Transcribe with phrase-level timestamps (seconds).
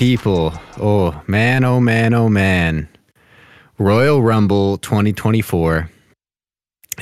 [0.00, 0.50] people.
[0.80, 2.88] Oh, man, oh, man, oh, man.
[3.76, 5.90] Royal Rumble 2024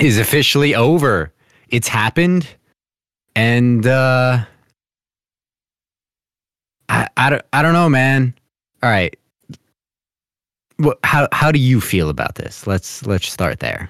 [0.01, 1.31] is officially over.
[1.69, 2.45] It's happened.
[3.37, 4.43] And, uh,
[6.89, 8.33] I, I, don't, I don't know, man.
[8.83, 9.15] All right.
[10.75, 12.67] What, how, how do you feel about this?
[12.67, 13.89] Let's, let's start there.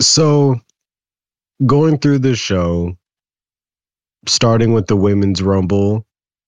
[0.00, 0.58] So,
[1.66, 2.96] going through the show,
[4.26, 6.06] starting with the women's rumble,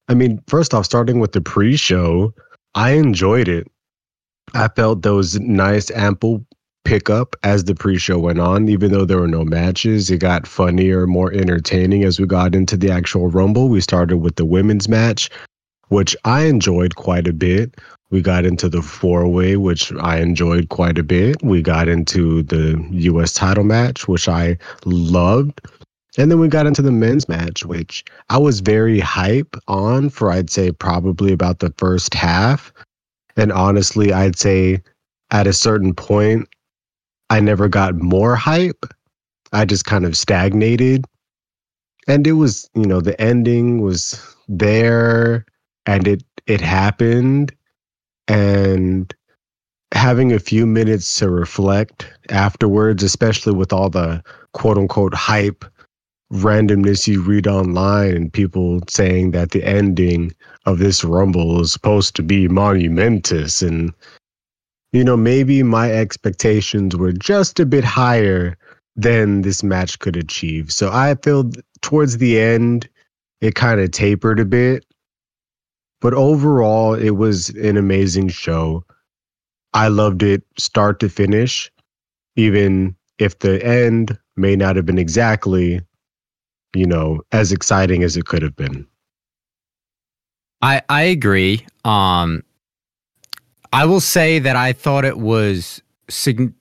[0.08, 2.34] I mean, first off, starting with the pre show,
[2.74, 3.66] I enjoyed it.
[4.52, 6.44] I felt there was nice, ample
[6.84, 10.10] pickup as the pre show went on, even though there were no matches.
[10.10, 13.68] It got funnier, more entertaining as we got into the actual Rumble.
[13.68, 15.30] We started with the women's match,
[15.88, 17.80] which I enjoyed quite a bit.
[18.10, 21.42] We got into the four way, which I enjoyed quite a bit.
[21.42, 25.60] We got into the US title match, which I loved.
[26.16, 30.30] And then we got into the men's match, which I was very hype on for,
[30.30, 32.72] I'd say, probably about the first half.
[33.36, 34.82] And honestly, I'd say
[35.32, 36.48] at a certain point,
[37.30, 38.86] I never got more hype.
[39.52, 41.04] I just kind of stagnated.
[42.06, 45.44] And it was, you know, the ending was there
[45.86, 47.54] and it it happened
[48.28, 49.14] and
[49.92, 55.64] having a few minutes to reflect afterwards, especially with all the quote unquote hype
[56.32, 60.32] randomness you read online and people saying that the ending
[60.66, 63.92] of this rumble is supposed to be monumentous and
[64.92, 68.56] you know maybe my expectations were just a bit higher
[68.96, 70.72] than this match could achieve.
[70.72, 71.50] So i feel
[71.82, 72.88] towards the end
[73.40, 74.84] it kind of tapered a bit.
[76.00, 78.84] But overall it was an amazing show.
[79.74, 81.70] I loved it start to finish
[82.36, 85.80] even if the end may not have been exactly
[86.74, 88.86] you know, as exciting as it could have been.
[90.62, 91.66] I I agree.
[91.84, 92.42] Um
[93.72, 96.52] I will say that I thought it was sig-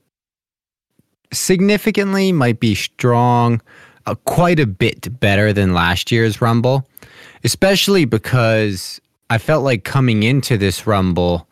[1.32, 3.62] significantly might be strong,
[4.08, 6.88] uh, quite a bit better than last year's Rumble,
[7.44, 9.00] especially because
[9.30, 11.48] I felt like coming into this Rumble,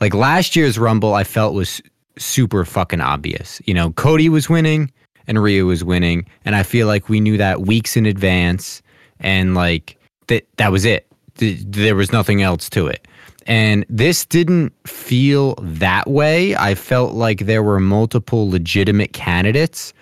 [0.00, 1.80] like last year's Rumble, I felt was
[2.18, 3.60] super fucking obvious.
[3.66, 4.90] You know, Cody was winning,
[5.26, 6.26] and Rhea was winning.
[6.44, 8.82] And I feel like we knew that weeks in advance
[9.20, 9.98] and like
[10.28, 11.06] that that was it.
[11.36, 13.06] There was nothing else to it.
[13.46, 16.56] And this didn't feel that way.
[16.56, 19.92] I felt like there were multiple legitimate candidates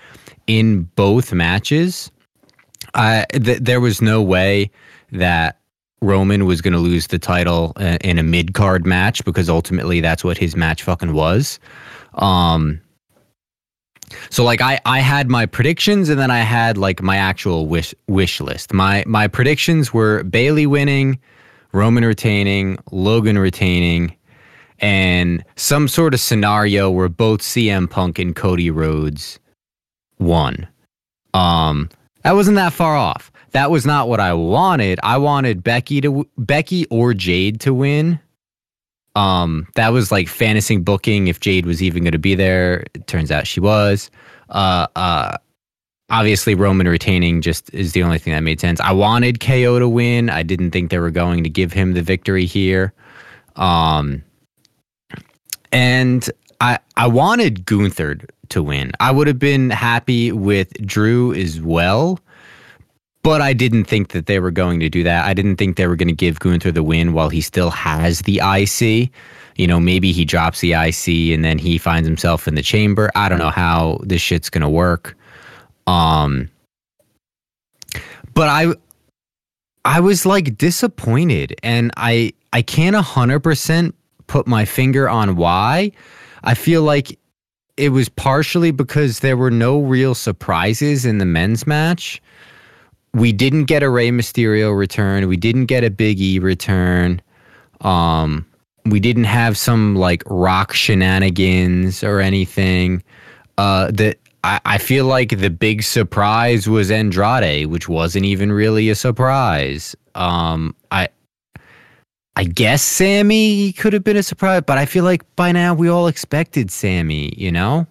[0.47, 2.11] in both matches.
[2.94, 4.71] I th- there was no way
[5.11, 5.59] that
[6.00, 10.25] Roman was going to lose the title in a mid card match because ultimately that's
[10.25, 11.59] what his match fucking was.
[12.15, 12.81] Um,
[14.31, 17.95] so like I I had my predictions and then I had like my actual wish
[18.09, 18.73] wish list.
[18.73, 21.19] My my predictions were Bayley winning,
[21.73, 24.17] Roman retaining, Logan retaining,
[24.78, 29.39] and some sort of scenario where both CM Punk and Cody Rhodes
[30.19, 30.69] won.
[31.34, 31.89] Um
[32.23, 33.33] that wasn't that far off.
[33.53, 34.99] That was not what I wanted.
[35.03, 38.19] I wanted Becky to Becky or Jade to win.
[39.15, 42.84] Um, that was like fantasy booking if Jade was even going to be there.
[42.95, 44.11] It turns out she was.
[44.49, 45.37] Uh, uh,
[46.12, 48.81] obviously Roman retaining just is the only thing that made sense.
[48.81, 50.31] I wanted KO to win.
[50.31, 52.93] I didn't think they were going to give him the victory here.
[53.56, 54.23] Um,
[55.73, 56.31] and
[56.61, 58.20] I I wanted Gunther
[58.50, 58.93] to win.
[59.00, 62.20] I would have been happy with Drew as well.
[63.23, 65.25] But I didn't think that they were going to do that.
[65.25, 68.23] I didn't think they were going to give Gunther the win while he still has
[68.23, 69.13] the IC.
[69.57, 73.11] You know, maybe he drops the IC and then he finds himself in the chamber.
[73.15, 75.17] I don't know how this shit's going to work.
[75.87, 76.51] Um
[78.35, 78.75] but I
[79.85, 83.93] I was like disappointed and I I can't a 100%
[84.27, 85.93] put my finger on why.
[86.45, 87.19] I feel like
[87.77, 92.23] it was partially because there were no real surprises in the men's match
[93.14, 95.29] we didn't get a Rey Mysterio return.
[95.29, 97.20] We didn't get a Big E return.
[97.82, 98.47] Um,
[98.87, 103.03] we didn't have some like rock shenanigans or anything.
[103.59, 108.88] Uh, that I, I feel like the big surprise was Andrade, which wasn't even really
[108.88, 109.94] a surprise.
[110.14, 111.09] Um, I
[112.35, 115.88] I guess Sammy could have been a surprise, but I feel like by now we
[115.88, 117.87] all expected Sammy, you know?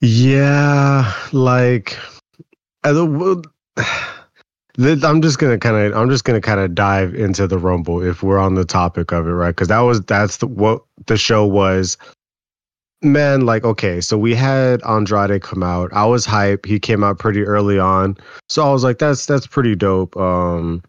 [0.00, 1.98] Yeah, like
[4.78, 8.22] I'm just gonna kind of I'm just gonna kind of dive into the Rumble if
[8.22, 9.50] we're on the topic of it, right?
[9.50, 11.98] Because that was that's the, what the show was.
[13.02, 15.90] Man, like okay, so we had Andrade come out.
[15.92, 16.66] I was hype.
[16.66, 18.16] He came out pretty early on,
[18.48, 20.16] so I was like, that's that's pretty dope.
[20.16, 20.82] Um,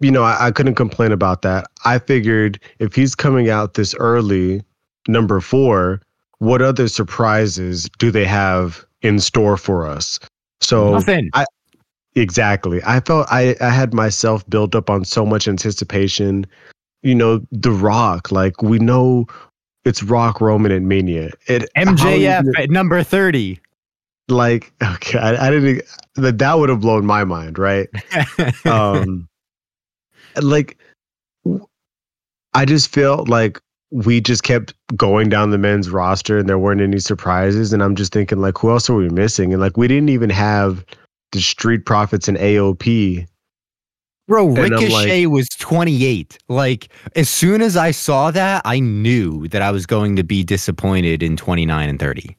[0.00, 1.66] you know, I, I couldn't complain about that.
[1.84, 4.62] I figured if he's coming out this early,
[5.08, 6.00] number four,
[6.38, 10.18] what other surprises do they have in store for us?
[10.60, 11.30] So Nothing.
[11.34, 11.44] I
[12.14, 12.80] exactly.
[12.84, 16.46] I felt I, I had myself built up on so much anticipation.
[17.02, 19.26] You know, The Rock, like we know
[19.84, 21.30] it's Rock Roman and Mania.
[21.46, 23.58] It MJF at number 30.
[24.28, 25.82] like okay, I, I didn't
[26.16, 27.88] that that would have blown my mind, right?
[28.66, 29.28] um
[30.40, 30.78] like
[32.54, 36.80] I just felt like we just kept going down the men's roster and there weren't
[36.80, 37.72] any surprises.
[37.72, 39.52] And i'm just thinking like who else are we missing?
[39.52, 40.84] And like we didn't even have
[41.32, 43.26] the street profits and aop
[44.28, 46.38] Bro, Ricochet was 28.
[46.48, 50.44] Like, as soon as I saw that, I knew that I was going to be
[50.44, 52.36] disappointed in 29 and 30.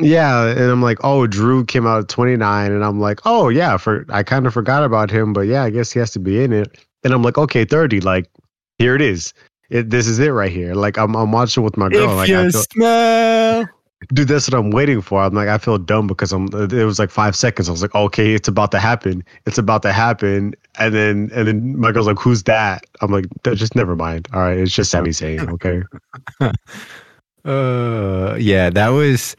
[0.00, 3.76] yeah and i'm like oh drew came out at 29 and i'm like oh yeah
[3.76, 6.42] for i kind of forgot about him but yeah i guess he has to be
[6.42, 6.76] in it.
[7.04, 8.28] And i'm like okay 30 like
[8.78, 9.32] here it is.
[9.70, 10.74] It, this is it right here.
[10.74, 12.14] Like i'm, I'm watching with my girl.
[12.16, 13.68] Like I feel, smell.
[14.12, 15.22] dude that's what i'm waiting for.
[15.22, 17.68] I'm like i feel dumb because i'm it was like five seconds.
[17.68, 19.24] I was like okay it's about to happen.
[19.46, 20.54] It's about to happen.
[20.78, 22.84] And then and then my girl's like who's that?
[23.00, 24.28] I'm like just never mind.
[24.32, 25.82] All right it's just Sammy Zayn, okay.
[27.44, 29.36] Uh, yeah, that was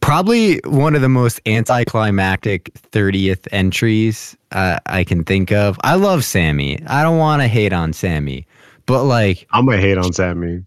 [0.00, 5.78] probably one of the most anticlimactic 30th entries uh, I can think of.
[5.84, 6.82] I love Sammy.
[6.86, 8.46] I don't want to hate on Sammy,
[8.86, 10.62] but like i'm gonna hate on Sammy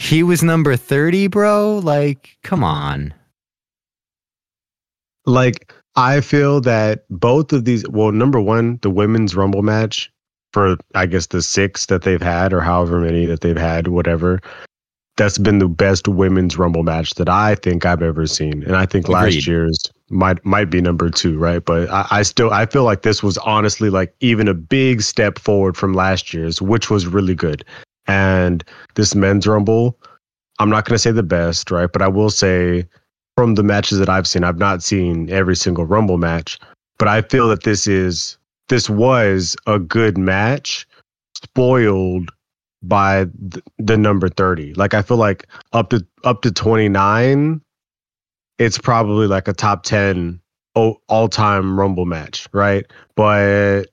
[0.00, 1.78] he was number 30, bro.
[1.78, 3.12] Like, come on.
[5.26, 10.10] like i feel that both of these well number one the women's rumble match
[10.52, 14.40] for i guess the six that they've had or however many that they've had whatever
[15.20, 18.62] that's been the best women's rumble match that i think i've ever seen.
[18.62, 19.78] And i think last year's
[20.08, 21.62] might might be number two right?
[21.64, 25.38] But I, I still i feel like this was honestly like even a big step
[25.38, 27.64] forward from last year's which was really good.
[28.06, 28.64] And
[28.94, 29.98] this men's rumble
[30.58, 31.92] i'm not going to say the best right?
[31.92, 32.88] But i will say
[33.36, 36.58] from the matches that I've seen, I've not seen every single Rumble match,
[36.98, 38.36] but I feel that this is
[38.68, 40.86] this was a good match,
[41.34, 42.30] spoiled
[42.82, 44.74] by th- the number 30.
[44.74, 47.60] Like I feel like up to up to 29,
[48.58, 50.40] it's probably like a top 10
[50.76, 52.86] o- all-time Rumble match, right?
[53.16, 53.86] But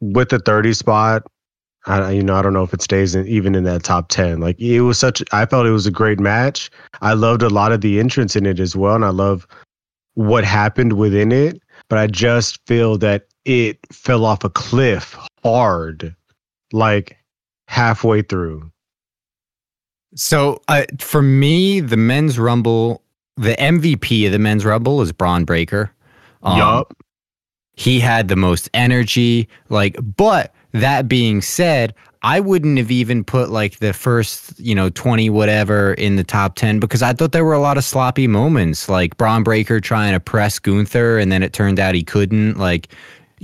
[0.00, 1.22] with the 30 spot,
[1.86, 4.40] I, you know, I don't know if it stays in, even in that top 10.
[4.40, 6.70] Like it was such, I felt it was a great match.
[7.02, 8.94] I loved a lot of the entrance in it as well.
[8.94, 9.46] And I love
[10.14, 11.60] what happened within it.
[11.88, 16.14] But I just feel that it fell off a cliff hard,
[16.72, 17.18] like
[17.66, 18.70] halfway through.
[20.14, 23.02] So uh, for me, the men's rumble,
[23.36, 25.92] the MVP of the men's rumble is Bron Breakker.
[26.42, 26.96] Um, yup.
[27.76, 29.48] He had the most energy.
[29.68, 34.88] Like, but that being said, I wouldn't have even put like the first, you know,
[34.88, 38.26] 20 whatever in the top 10 because I thought there were a lot of sloppy
[38.28, 42.56] moments, like Bron Breakker trying to press Gunther and then it turned out he couldn't.
[42.56, 42.88] Like,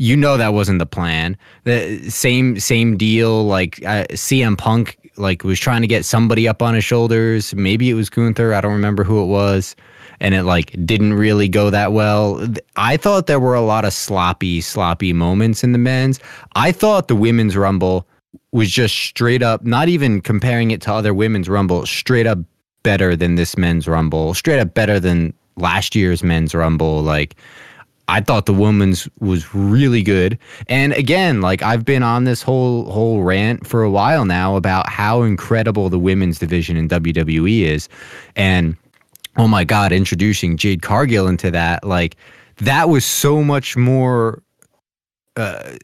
[0.01, 1.37] you know that wasn't the plan.
[1.65, 3.45] The same same deal.
[3.45, 7.55] Like uh, CM Punk, like was trying to get somebody up on his shoulders.
[7.55, 8.55] Maybe it was Gunther.
[8.55, 9.77] I don't remember who it was,
[10.19, 12.43] and it like didn't really go that well.
[12.77, 16.19] I thought there were a lot of sloppy, sloppy moments in the men's.
[16.55, 18.09] I thought the women's rumble
[18.53, 22.39] was just straight up, not even comparing it to other women's rumble, straight up
[22.83, 27.03] better than this men's rumble, straight up better than last year's men's rumble.
[27.03, 27.37] Like
[28.11, 30.37] I thought the women's was really good.
[30.67, 34.89] And again, like I've been on this whole whole rant for a while now about
[34.89, 37.89] how incredible the women's division in WWE is.
[38.35, 38.77] And
[39.37, 42.17] oh my god, introducing Jade Cargill into that, like
[42.57, 44.43] that was so much more
[45.37, 45.77] uh,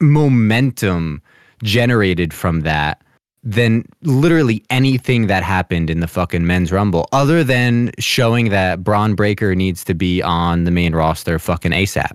[0.00, 1.20] momentum
[1.64, 3.02] generated from that
[3.48, 9.14] than literally anything that happened in the fucking men's rumble, other than showing that Bron
[9.14, 12.12] Breakker needs to be on the main roster fucking ASAP.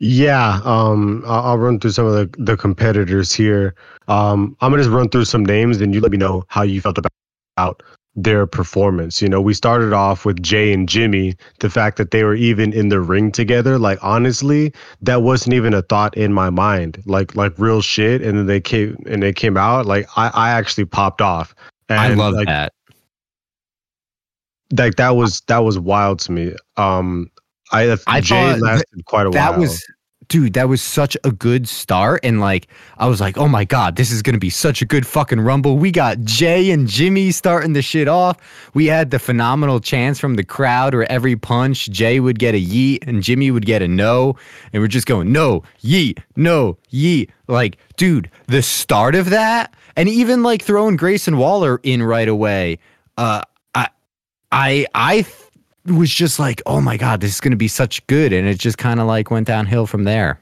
[0.00, 3.76] Yeah, um, I'll, run through some of the, the competitors here.
[4.08, 6.80] Um, I'm gonna just run through some names, and you let me know how you
[6.80, 7.82] felt about
[8.14, 9.22] their performance.
[9.22, 11.36] You know, we started off with Jey and Jimmy.
[11.60, 15.74] The fact that they were even in the ring together, like honestly, that wasn't even
[15.74, 17.02] a thought in my mind.
[17.06, 18.22] Like like real shit.
[18.22, 19.86] And then they came and they came out.
[19.86, 21.54] Like I, I actually popped off.
[21.88, 22.72] And I love like, that.
[24.76, 26.54] Like that was that was wild to me.
[26.76, 27.30] Um,
[27.72, 29.52] I I Jey thought lasted quite a That while.
[29.52, 29.86] That was
[30.32, 32.18] dude, that was such a good start.
[32.22, 34.86] And like, I was like, oh my God, this is going to be such a
[34.86, 35.76] good fucking rumble.
[35.76, 38.38] We got Jey and Jimmy starting the shit off.
[38.72, 42.58] We had the phenomenal chance from the crowd where every punch, Jey would get a
[42.58, 44.34] yeet and Jimmy would get a no.
[44.72, 47.28] And we're just going, no, yeet, no, yeet.
[47.46, 52.78] Like, dude, the start of that, and even like throwing Grayson Waller in right away.
[53.18, 53.42] Uh,
[53.74, 53.88] I,
[54.50, 55.26] I, I
[55.86, 58.32] was just like, oh my God, this is going to be such good.
[58.32, 60.40] And it just kind of like went downhill from there.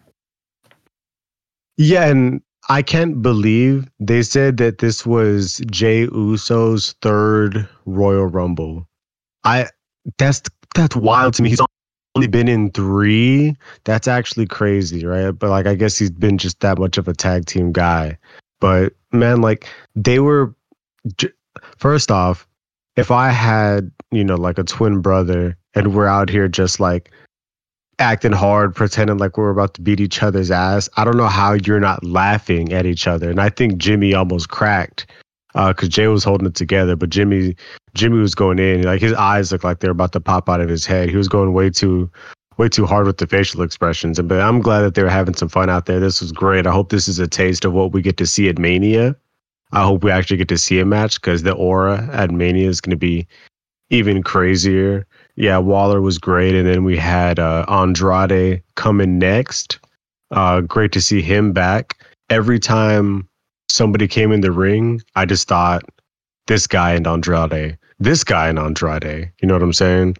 [1.76, 2.06] Yeah.
[2.06, 8.86] And I can't believe they said that this was Jey Uso's third Royal Rumble.
[9.44, 9.66] I,
[10.18, 10.42] that's,
[10.74, 11.48] that's wild to me.
[11.48, 11.60] He's
[12.14, 13.56] only been in three.
[13.84, 15.30] That's actually crazy, right?
[15.30, 18.18] But like, I guess he's been just that much of a tag team guy.
[18.60, 19.66] But man, like,
[19.96, 20.54] they were,
[21.78, 22.46] first off,
[23.00, 27.10] if I had, you know, like a twin brother and we're out here just like
[27.98, 31.54] acting hard, pretending like we're about to beat each other's ass, I don't know how
[31.54, 33.30] you're not laughing at each other.
[33.30, 35.06] And I think Jimmy almost cracked
[35.54, 37.56] because uh, Jay was holding it together, but Jimmy
[37.94, 40.68] Jimmy was going in like his eyes looked like they're about to pop out of
[40.68, 41.08] his head.
[41.08, 42.10] He was going way too
[42.58, 44.18] way too hard with the facial expressions.
[44.18, 46.00] And but I'm glad that they were having some fun out there.
[46.00, 46.66] This was great.
[46.66, 49.16] I hope this is a taste of what we get to see at Mania.
[49.72, 52.80] I hope we actually get to see a match because the aura at Mania is
[52.80, 53.26] going to be
[53.90, 55.06] even crazier.
[55.36, 59.78] Yeah, Waller was great, and then we had uh, Andrade coming next.
[60.30, 62.04] Uh, great to see him back.
[62.28, 63.28] Every time
[63.68, 65.82] somebody came in the ring, I just thought,
[66.46, 69.30] this guy and Andrade, this guy and Andrade.
[69.40, 70.16] You know what I'm saying?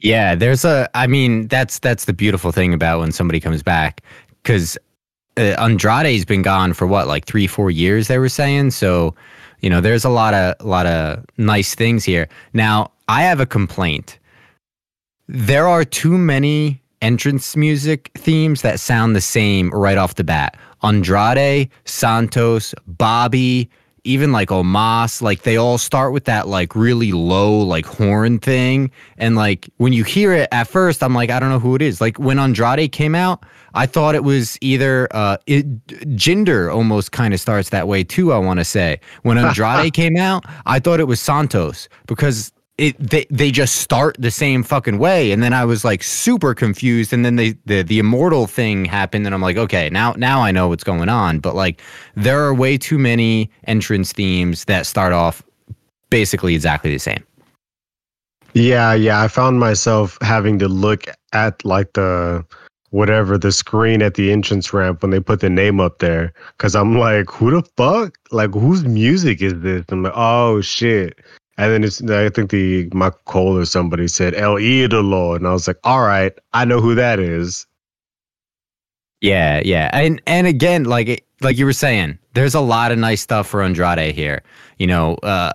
[0.00, 0.88] Yeah, there's a.
[0.94, 4.02] I mean, that's that's the beautiful thing about when somebody comes back
[4.42, 4.76] because
[5.36, 8.08] uh, Andrade's been gone for what, like three, four years?
[8.08, 9.14] They were saying so.
[9.60, 12.28] You know, there's a lot of a lot of nice things here.
[12.52, 14.18] Now, I have a complaint.
[15.26, 20.56] There are too many entrance music themes that sound the same right off the bat.
[20.82, 23.70] Andrade, Santos, Bobby,
[24.04, 28.90] even like Omos, like they all start with that like really low like horn thing.
[29.16, 31.82] And like when you hear it at first, I'm like, I don't know who it
[31.82, 32.00] is.
[32.00, 37.34] Like when Andrade came out, I thought it was either uh it, Jinder almost kind
[37.34, 39.00] of starts that way too, I want to say.
[39.22, 44.16] When Andrade came out, I thought it was Santos because it they they just start
[44.18, 45.32] the same fucking way.
[45.32, 47.12] And then i was like super confused.
[47.12, 50.50] And then they the the immortal thing happened and i'm like okay now now i
[50.50, 51.40] know what's going on.
[51.40, 51.80] But like
[52.14, 55.42] there are way too many entrance themes that start off
[56.10, 57.24] basically exactly the same.
[58.54, 62.44] Yeah yeah i found myself having to look at like the
[62.94, 66.76] whatever the screen at the entrance ramp when they put the name up there because
[66.76, 71.18] i'm like who the fuck like whose music is this i'm like oh shit
[71.56, 75.52] and then it's, I think the Michael Cole or somebody said El Idolo, and I
[75.52, 77.66] was like, all right, I know who that is.
[79.20, 83.20] Yeah, yeah, and and again, like like you were saying, there's a lot of nice
[83.20, 84.42] stuff for Andrade here.
[84.78, 85.52] You know, uh,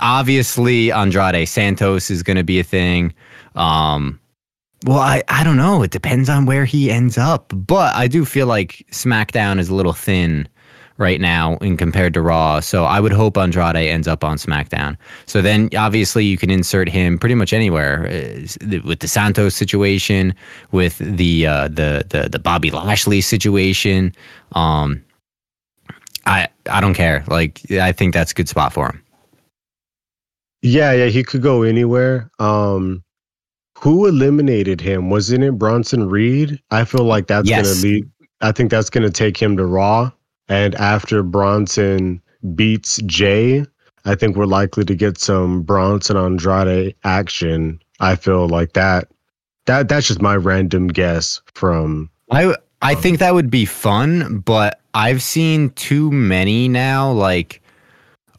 [0.00, 3.14] obviously Andrade Santos is going to be a thing.
[3.54, 4.20] Um,
[4.84, 5.82] well, I I don't know.
[5.82, 9.74] It depends on where he ends up, but I do feel like SmackDown is a
[9.74, 10.48] little thin
[10.98, 12.60] right now in compared to Raw.
[12.60, 14.96] So I would hope Andrade ends up on SmackDown.
[15.26, 20.34] So then obviously you can insert him pretty much anywhere uh, with the Santos situation,
[20.72, 24.12] with the uh, the the the Bobby Lashley situation.
[24.52, 25.02] Um,
[26.26, 27.24] I I don't care.
[27.28, 29.02] Like I think that's a good spot for him.
[30.60, 32.30] Yeah, yeah, he could go anywhere.
[32.40, 33.04] Um,
[33.80, 35.08] who eliminated him?
[35.10, 36.60] Wasn't it Bronson Reed?
[36.70, 37.68] I feel like that's yes.
[37.68, 38.10] gonna lead.
[38.40, 40.10] I think that's gonna take him to Raw.
[40.48, 42.20] And after Bronson
[42.54, 43.64] beats Jay,
[44.04, 47.80] I think we're likely to get some Bronson Andrade action.
[48.00, 49.08] I feel like that.
[49.66, 52.10] That that's just my random guess from.
[52.30, 57.12] I I um, think that would be fun, but I've seen too many now.
[57.12, 57.62] Like,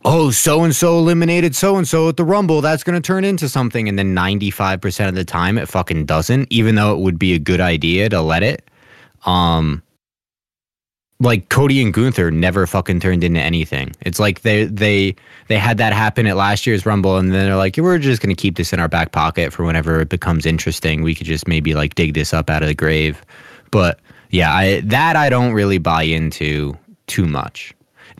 [0.05, 2.61] oh, so and so eliminated so and so at the Rumble.
[2.61, 5.67] That's going to turn into something, and then ninety five percent of the time it
[5.67, 6.47] fucking doesn't.
[6.51, 8.69] Even though it would be a good idea to let it.
[9.25, 9.83] Um,
[11.21, 13.91] like Cody and Gunther never fucking turned into anything.
[14.01, 15.15] It's like they they
[15.47, 18.35] they had that happen at last year's Rumble, and then they're like, we're just gonna
[18.35, 21.01] keep this in our back pocket for whenever it becomes interesting.
[21.01, 23.21] We could just maybe like dig this up out of the grave.
[23.71, 26.77] But yeah, I, that I don't really buy into
[27.07, 27.73] too much.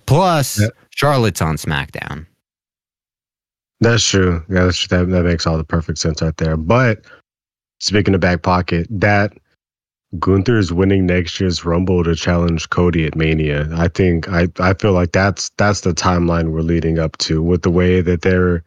[0.05, 0.61] Plus,
[0.99, 2.25] Charlotte's on SmackDown.
[3.79, 4.43] That's true.
[4.49, 6.57] Yeah, that's, that that makes all the perfect sense right there.
[6.57, 7.05] But
[7.79, 9.31] speaking of back pocket, that
[10.19, 13.69] Gunther is winning next year's Rumble to challenge Cody at Mania.
[13.77, 17.61] I think I I feel like that's that's the timeline we're leading up to with
[17.61, 18.61] the way that they're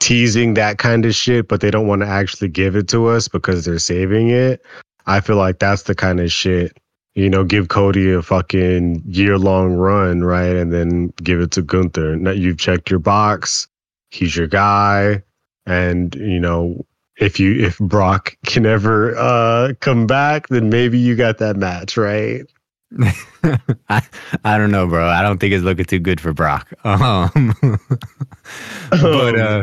[0.00, 3.28] teasing that kind of shit, but they don't want to actually give it to us
[3.28, 4.66] because they're saving it.
[5.06, 6.76] I feel like that's the kind of shit
[7.20, 10.56] you know, give Cody a fucking year long run, right?
[10.56, 12.16] And then give it to Gunther.
[12.16, 13.68] Now you've checked your box.
[14.08, 15.22] He's your guy.
[15.66, 16.86] And, you know,
[17.16, 21.98] if you if Brock can ever uh come back, then maybe you got that match,
[21.98, 22.46] right?
[23.90, 24.02] I,
[24.42, 25.06] I don't know, bro.
[25.06, 26.72] I don't think it's looking too good for Brock.
[26.84, 27.54] Um,
[28.90, 29.62] but uh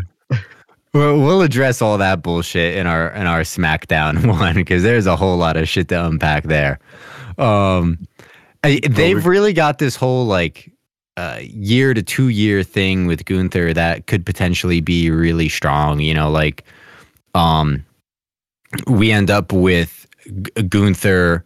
[0.94, 5.16] we'll, we'll address all that bullshit in our in our SmackDown one because there's a
[5.16, 6.80] whole lot of shit to unpack there.
[7.38, 8.08] Um,
[8.64, 10.72] I, they've really got this whole like
[11.16, 16.00] uh, year to two year thing with Gunther that could potentially be really strong.
[16.00, 16.64] You know, like
[17.34, 17.86] um,
[18.88, 21.44] we end up with G- Gunther,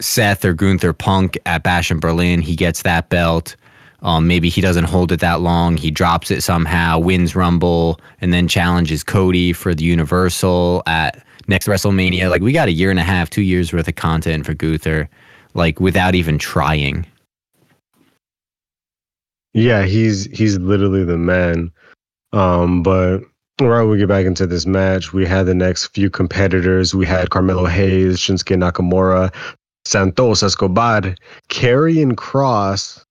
[0.00, 2.40] Seth or Gunther Punk at Bash in Berlin.
[2.42, 3.56] He gets that belt.
[4.02, 5.76] Um, maybe he doesn't hold it that long.
[5.76, 11.66] He drops it somehow, wins Rumble, and then challenges Cody for the Universal at next
[11.66, 12.30] WrestleMania.
[12.30, 15.08] Like we got a year and a half, two years worth of content for Gunther,
[15.54, 17.06] like without even trying.
[19.54, 21.72] Yeah, he's he's literally the man.
[22.32, 23.20] Um, but
[23.60, 26.94] right we get back into this match, we had the next few competitors.
[26.94, 29.32] We had Carmelo Hayes, Shinsuke Nakamura,
[29.86, 31.14] Santos Escobar,
[31.48, 33.02] Karrion Kross,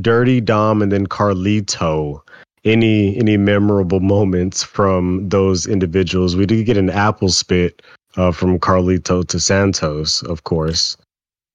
[0.00, 2.20] Dirty Dom, and then Carlito.
[2.64, 6.34] Any any memorable moments from those individuals?
[6.34, 7.82] We did get an apple spit
[8.16, 10.96] uh, from Carlito to Santos, of course.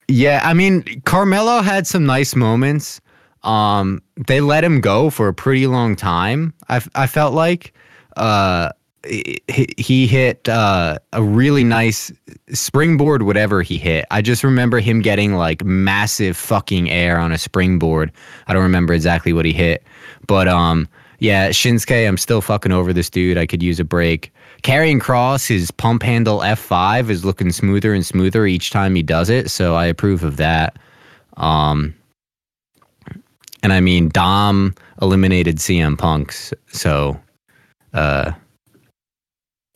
[0.07, 3.01] Yeah, I mean Carmelo had some nice moments.
[3.43, 6.53] Um, they let him go for a pretty long time.
[6.67, 7.73] I I felt like
[8.17, 8.69] uh,
[9.05, 9.41] he,
[9.77, 12.11] he hit uh, a really nice
[12.51, 14.05] springboard, whatever he hit.
[14.11, 18.11] I just remember him getting like massive fucking air on a springboard.
[18.47, 19.83] I don't remember exactly what he hit,
[20.27, 20.87] but um,
[21.19, 23.37] yeah, Shinsuke, I'm still fucking over this dude.
[23.37, 24.33] I could use a break.
[24.63, 29.29] Karrion Kross, his pump handle F5 is looking smoother and smoother each time he does
[29.29, 30.77] it, so I approve of that.
[31.37, 31.93] Um,
[33.63, 37.19] and I mean, Dom eliminated CM Punk's, so
[37.93, 38.31] uh,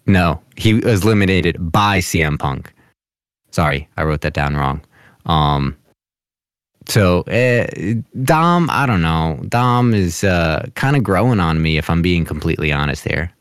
[0.05, 2.73] no, he was eliminated by CM Punk.
[3.51, 4.81] Sorry, I wrote that down wrong.
[5.25, 5.77] Um,
[6.87, 7.67] so uh,
[8.23, 9.39] Dom, I don't know.
[9.47, 13.31] Dom is uh, kind of growing on me, if I'm being completely honest here.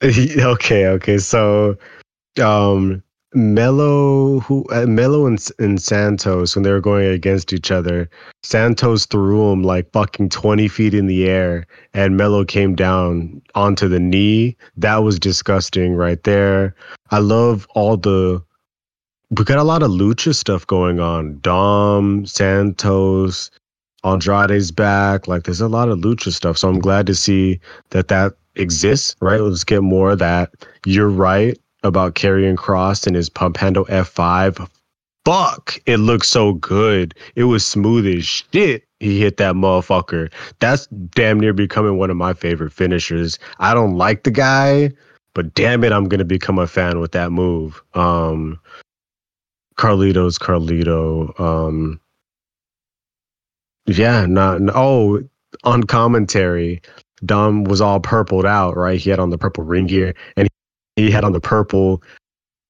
[0.04, 1.18] okay, okay.
[1.18, 1.76] So,
[2.42, 3.02] um,
[3.34, 8.08] Melo, who uh, Melo and, and Santos, when they were going against each other,
[8.42, 13.88] Santos threw him like fucking twenty feet in the air, and Melo came down onto
[13.88, 14.56] the knee.
[14.76, 16.74] That was disgusting, right there.
[17.10, 18.42] I love all the.
[19.30, 21.38] We got a lot of lucha stuff going on.
[21.40, 23.50] Dom, Santos,
[24.04, 25.28] Andrade's back.
[25.28, 26.58] Like, there's a lot of lucha stuff.
[26.58, 29.14] So I'm glad to see that that exists.
[29.20, 29.40] Right?
[29.40, 30.50] Let's get more of that.
[30.84, 34.68] You're right about Karrion Kross and his pump handle F5.
[35.24, 37.14] Fuck, it looks so good.
[37.36, 38.84] It was smooth as shit.
[39.00, 40.32] He hit that motherfucker.
[40.60, 43.38] That's damn near becoming one of my favorite finishers.
[43.58, 44.90] I don't like the guy,
[45.34, 47.82] but damn it, I'm gonna become a fan with that move.
[47.94, 48.58] Um,
[49.80, 51.38] Carlito's Carlito.
[51.40, 51.98] Um,
[53.86, 55.22] yeah, not oh
[55.64, 56.82] on commentary,
[57.24, 59.00] Dom was all purpled out, right?
[59.00, 60.48] He had on the purple ring gear, and
[60.96, 62.02] he had on the purple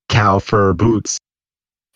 [0.09, 1.18] cow fur boots.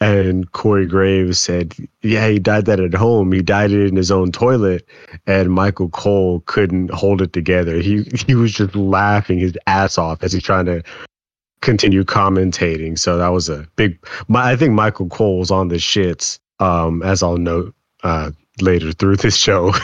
[0.01, 3.31] And Corey Graves said, Yeah, he died that at home.
[3.31, 4.87] He died it in his own toilet.
[5.29, 7.77] And Michael Cole couldn't hold it together.
[7.77, 10.83] He he was just laughing his ass off as he's trying to
[11.65, 12.99] continue commentating.
[12.99, 13.99] So that was a big
[14.29, 18.93] my, I think Michael Cole was on the shits, um, as I'll note uh, later
[18.93, 19.73] through this show.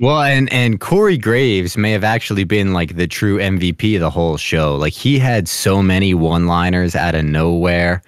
[0.00, 4.10] Well, and and Corey Graves may have actually been like the true MVP of the
[4.10, 4.74] whole show.
[4.74, 8.02] Like he had so many one-liners out of nowhere.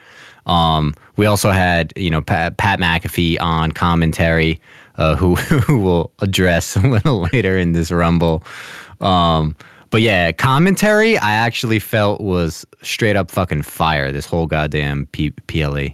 [0.47, 4.61] Um, we also had you know Pat, Pat McAfee on commentary,
[4.97, 8.43] uh, who who will address a little later in this rumble.
[9.01, 9.55] Um,
[9.91, 14.13] but yeah, commentary I actually felt was straight up fucking fire.
[14.13, 15.89] This whole goddamn P- PLE.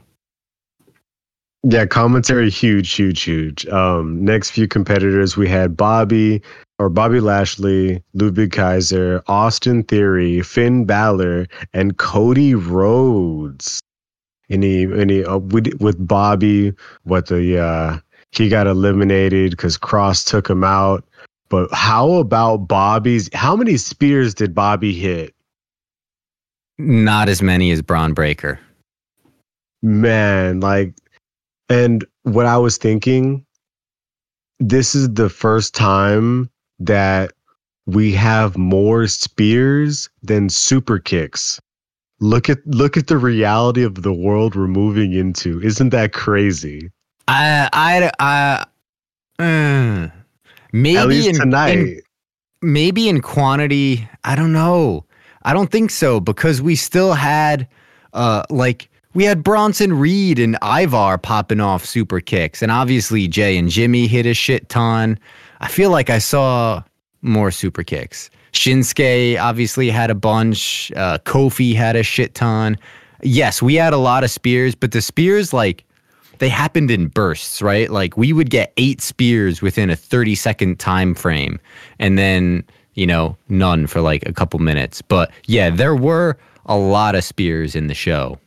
[1.65, 3.67] Yeah, commentary huge, huge, huge.
[3.69, 6.43] Um, next few competitors we had Bobby
[6.81, 13.81] or Bobby Lashley, Ludwig Kaiser, Austin Theory, Finn Balor, and Cody Rhodes.
[14.51, 16.73] Any any uh, with, with Bobby,
[17.05, 17.99] what the uh,
[18.33, 21.05] he got eliminated because Kross took him out.
[21.53, 23.29] But how about Bobby's?
[23.35, 25.35] How many spears did Bobby hit?
[26.79, 28.59] Not as many as Bron Breakker.
[29.83, 30.95] Man, like
[31.69, 33.45] and what I was thinking,
[34.61, 37.33] this is the first time that
[37.85, 41.61] we have more spears than super kicks.
[42.19, 45.61] Look at look at the reality of the world we're moving into.
[45.61, 46.91] Isn't that crazy?
[47.29, 48.11] I I
[49.39, 50.09] I uh,
[50.73, 51.79] maybe in, tonight.
[51.79, 52.01] in-
[52.63, 54.09] maybe in quantity.
[54.25, 55.05] I don't know.
[55.43, 57.67] I don't think so because we still had
[58.13, 63.59] uh like we had Bronson Reed and Ivar popping off super kicks, and obviously Jey
[63.59, 65.19] and Jimmy hit a shit ton.
[65.61, 66.83] I feel like I saw
[67.21, 68.31] more super kicks.
[68.53, 70.93] Shinsuke obviously had a bunch.
[70.97, 72.77] Uh, Kofi had a shit ton.
[73.23, 75.85] Yes, we had a lot of spears, but the spears like
[76.43, 77.89] they happened in bursts, right?
[77.89, 81.61] Like we would get eight spears within a 30 second time frame
[82.01, 85.03] and then, you know, none for like a couple minutes.
[85.03, 88.41] But yeah, there were a lot of spears in the show.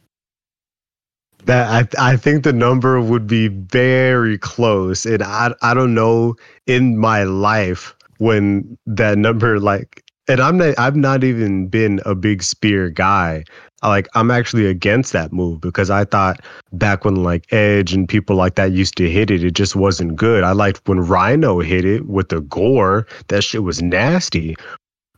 [1.45, 6.35] That I I think the number would be very close, and I I don't know
[6.67, 12.13] in my life when that number like, and I'm not I've not even been a
[12.13, 13.45] big spear guy.
[13.87, 16.41] Like I'm actually against that move because I thought
[16.73, 20.15] back when like Edge and people like that used to hit it, it just wasn't
[20.15, 20.43] good.
[20.43, 23.07] I liked when Rhino hit it with the gore.
[23.27, 24.55] That shit was nasty.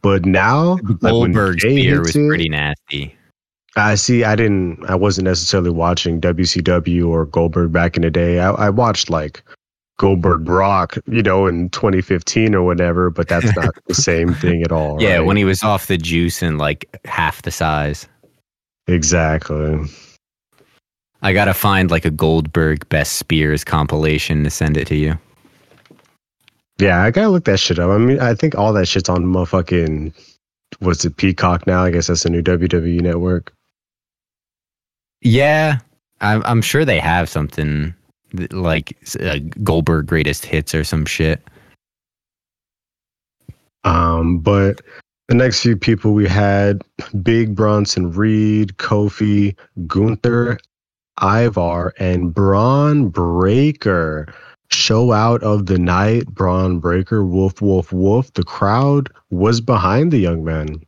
[0.02, 3.14] But now, like when Goldberg spear was it- pretty nasty.
[3.76, 4.24] I see.
[4.24, 4.84] I didn't.
[4.90, 8.40] I wasn't necessarily watching WCW or Goldberg back in the day.
[8.40, 9.44] I, I watched like
[10.00, 13.12] Goldberg Brock, you know, in 2015 or whatever.
[13.12, 15.02] But that's not the same thing at all.
[15.02, 15.26] Yeah, right?
[15.26, 18.08] when he was off the juice and like half the size.
[18.88, 19.80] Exactly.
[21.22, 25.18] I gotta find like a Goldberg best spears compilation to send it to you.
[26.80, 27.90] Yeah, I gotta look that shit up.
[27.90, 30.14] I mean, I think all that shit's on motherfucking.
[30.80, 31.18] What's it?
[31.18, 31.84] Peacock now.
[31.84, 33.54] I guess that's the new WWE network.
[35.22, 35.80] Yeah,
[36.22, 37.96] I'm, I'm sure they have something
[38.36, 41.42] th- like uh, Goldberg greatest hits or some shit.
[43.84, 44.82] Um, but
[45.28, 46.84] the next few people we had
[47.22, 50.58] Big Bronson Reed, Kofi, Gunther,
[51.22, 54.34] Ivar, and Bron Breakker.
[54.70, 58.34] Show out of the night, Bron Breakker, woof, woof, woof.
[58.34, 60.82] The crowd was behind the young man.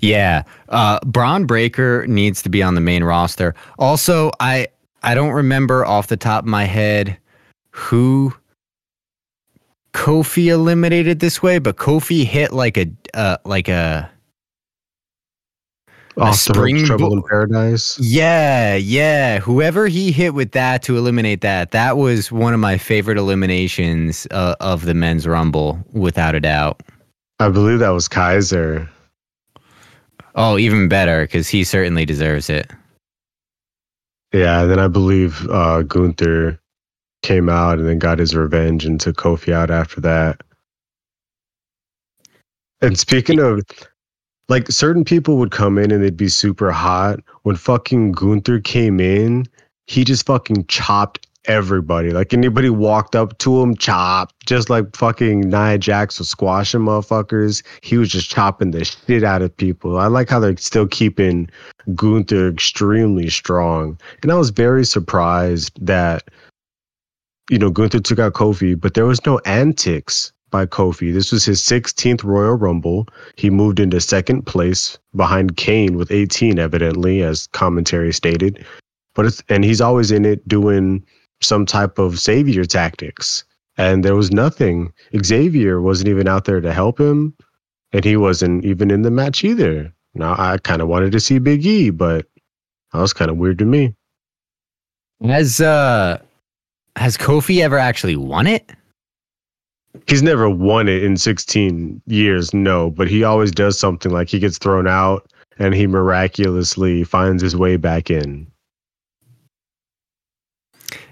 [0.00, 3.54] Yeah, uh, Bron Breakker needs to be on the main roster.
[3.78, 4.68] Also, I
[5.02, 7.16] I don't remember off the top of my head
[7.70, 8.34] who
[9.96, 14.10] Kofi eliminated this way, but Kofi hit like a uh, like a
[16.18, 17.98] Off the spring Trouble in Paradise.
[17.98, 19.38] Yeah, yeah.
[19.38, 24.26] Whoever he hit with that to eliminate that, that was one of my favorite eliminations
[24.30, 26.82] uh, of the men's rumble, without a doubt.
[27.40, 28.88] I believe that was Kaiser.
[30.34, 32.70] Oh, even better because he certainly deserves it.
[34.34, 36.60] Yeah, then I believe uh, Gunther
[37.26, 40.42] came out and then got his revenge and took Kofi out after that.
[42.80, 43.62] And speaking of,
[44.48, 47.18] like, certain people would come in and they'd be super hot.
[47.42, 49.46] When fucking Gunther came in,
[49.88, 52.10] he just fucking chopped everybody.
[52.10, 54.32] Like, anybody walked up to him, chop.
[54.46, 57.64] Just like fucking Nia Jax was squashing motherfuckers.
[57.82, 59.98] He was just chopping the shit out of people.
[59.98, 61.50] I like how they're still keeping
[61.94, 63.98] Gunther extremely strong.
[64.22, 66.22] And I was very surprised that,
[67.50, 71.12] you know, Gunther took out Kofi, but there was no antics by Kofi.
[71.12, 73.06] This was his 16th Royal Rumble.
[73.36, 78.64] He moved into second place behind Kane with 18, evidently, as commentary stated.
[79.14, 81.04] But it's, and he's always in it doing
[81.40, 83.44] some type of savior tactics.
[83.76, 84.92] And there was nothing.
[85.22, 87.34] Xavier wasn't even out there to help him.
[87.92, 89.92] And he wasn't even in the match either.
[90.14, 92.26] Now I kind of wanted to see Big E, but
[92.92, 93.94] that was kind of weird to me.
[95.22, 96.18] As uh,
[96.96, 98.72] has Kofi ever actually won it?
[100.06, 104.38] He's never won it in 16 years, no, but he always does something like he
[104.38, 108.46] gets thrown out and he miraculously finds his way back in.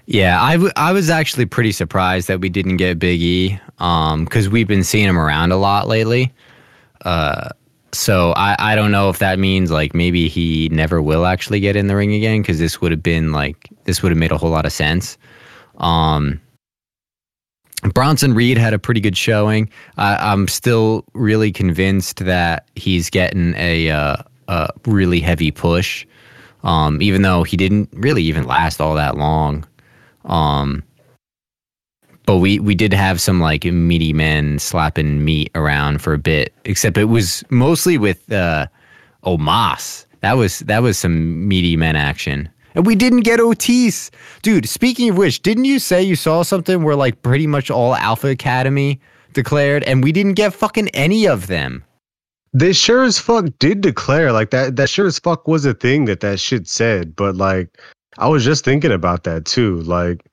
[0.05, 4.49] Yeah, I, w- I was actually pretty surprised that we didn't get Big E because
[4.49, 6.31] we've been seeing him around a lot lately.
[7.03, 7.49] Uh,
[7.91, 11.75] so I, I don't know if that means like maybe he never will actually get
[11.75, 14.37] in the ring again because this would have been like this would have made a
[14.37, 15.17] whole lot of sense.
[15.77, 16.41] Um,
[17.93, 19.69] Bronson Reed had a pretty good showing.
[19.97, 26.05] I'm still really convinced that he's getting a, uh, a really heavy push,
[26.63, 29.65] um, even though he didn't really even last all that long.
[30.25, 30.83] Um,
[32.25, 36.53] but we we did have some like meaty men slapping meat around for a bit,
[36.65, 38.65] except it was mostly with uh,
[39.23, 40.05] Omos.
[40.21, 42.49] That was that was some meaty men action.
[42.75, 44.11] And we didn't get Otis.
[44.41, 47.95] Dude, speaking of which, didn't you say you saw something where like pretty much all
[47.95, 48.99] Alpha Academy
[49.33, 51.83] declared and we didn't get fucking any of them?
[52.55, 54.77] they sure as fuck did declare like that.
[54.77, 57.13] That sure as fuck was a thing that that shit said.
[57.13, 57.77] But like,
[58.17, 59.81] I was just thinking about that too.
[59.81, 60.25] Like,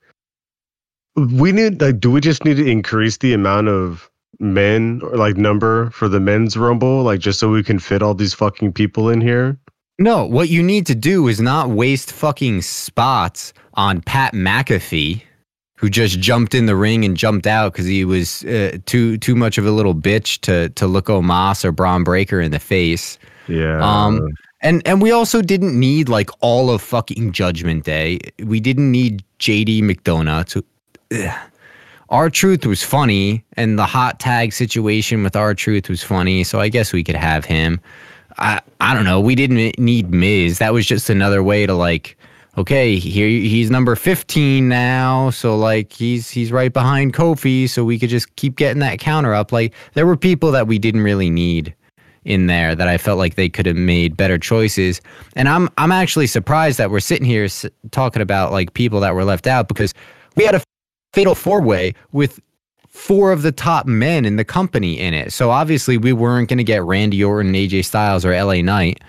[1.17, 5.37] we need like, do we just need to increase the amount of men or like
[5.37, 9.09] number for the men's rumble, like just so we can fit all these fucking people
[9.09, 9.59] in here?
[10.03, 15.23] No, what you need to do is not waste fucking spots on Pat McAfee,
[15.77, 19.37] who just jumped in the ring and jumped out because he was uh, too too
[19.37, 23.17] much of a little bitch to to look Omos or Bron Breakker in the face.
[23.47, 23.79] Yeah.
[23.81, 24.29] Um,
[24.61, 28.19] and and we also didn't need like all of fucking Judgment Day.
[28.43, 30.65] We didn't need JD McDonagh to.
[31.13, 31.49] Ugh.
[32.09, 36.45] R-Truth was funny, and the hot tag situation with R-Truth was funny.
[36.45, 37.81] So I guess we could have him.
[38.39, 39.21] I I don't know.
[39.21, 40.59] We didn't need Miz.
[40.59, 42.17] That was just another way to like.
[42.59, 47.99] Okay, here he's number fifteen now, so like he's he's right behind Kofi, so we
[47.99, 49.53] could just keep getting that counter up.
[49.53, 51.75] Like there were people that we didn't really need
[52.25, 55.01] in there that I felt like they could have made better choices.
[55.35, 59.15] And I'm I'm actually surprised that we're sitting here s- talking about like people that
[59.15, 59.95] were left out because
[60.37, 60.63] we had a
[61.15, 62.39] fatal four way with
[62.93, 65.33] four of the top men in the company in it.
[65.33, 69.03] So obviously we weren't going to get Randy Orton, AJ Styles, or LA Knight.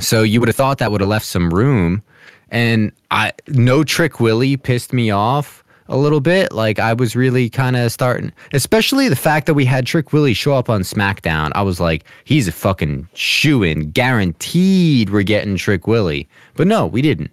[0.00, 2.02] So you would have thought that would have left some room.
[2.50, 6.52] And I no trick Willie pissed me off a little bit.
[6.52, 10.34] Like I was really kind of starting, especially the fact that we had Trick Willie
[10.34, 11.52] show up on SmackDown.
[11.54, 16.28] I was like, he's a fucking shoe in, guaranteed we're getting Trick Willie.
[16.54, 17.30] But no, we didn't.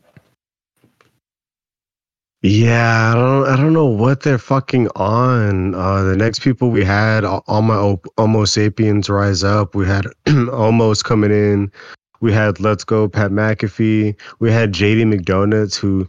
[2.42, 5.76] Yeah, I don't, I don't know what they're fucking on.
[5.76, 9.76] Uh, the next people we had, all my Homo sapiens rise up.
[9.76, 11.70] We had Omos coming in.
[12.22, 14.16] We had Let's Go Pat McAfee.
[14.40, 16.08] We had JD McDonuts who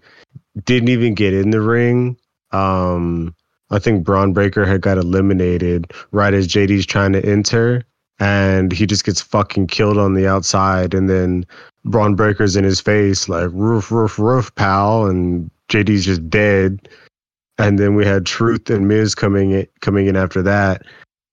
[0.65, 2.17] didn't even get in the ring.
[2.53, 3.35] Um,
[3.71, 7.85] I think Bron Breakker had got eliminated right as JD's trying to enter,
[8.21, 10.95] and he just gets fucking killed on the outside.
[10.95, 11.45] And then
[11.85, 16.89] Bron Breakker's in his face like roof, roof, roof, pal, and JD's just dead.
[17.59, 20.83] And then we had Truth and Miz coming in, coming in after that.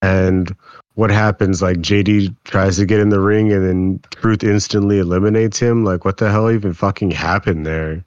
[0.02, 0.56] And
[0.95, 1.62] what happens?
[1.62, 5.84] Like JD tries to get in the ring, and then Truth instantly eliminates him.
[5.84, 8.04] Like what the hell even fucking happened there?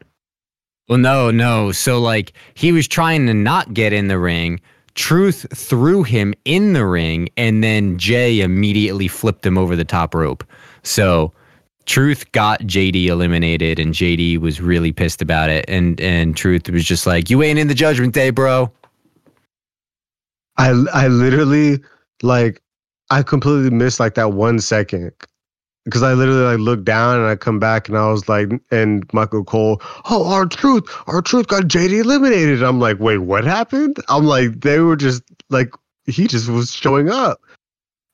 [0.89, 1.73] Well, no, no.
[1.73, 4.61] So like he was trying to not get in the ring.
[4.95, 10.15] Truth threw him in the ring, and then Jay immediately flipped him over the top
[10.15, 10.45] rope.
[10.83, 11.33] So
[11.87, 15.65] Truth got JD eliminated, and JD was really pissed about it.
[15.69, 18.71] And and Truth was just like, "You ain't in the Judgment Day, bro."
[20.57, 21.81] I I literally
[22.23, 22.63] like
[23.11, 25.13] I completely missed like that one second
[25.85, 29.05] because I literally like looked down and I come back and I was like, and
[29.13, 32.63] Michael Cole, oh, R-Truth, our truth got JD eliminated.
[32.63, 33.97] I'm like, wait, what happened?
[34.09, 35.73] I'm like, they were just like,
[36.07, 37.41] he just was showing up.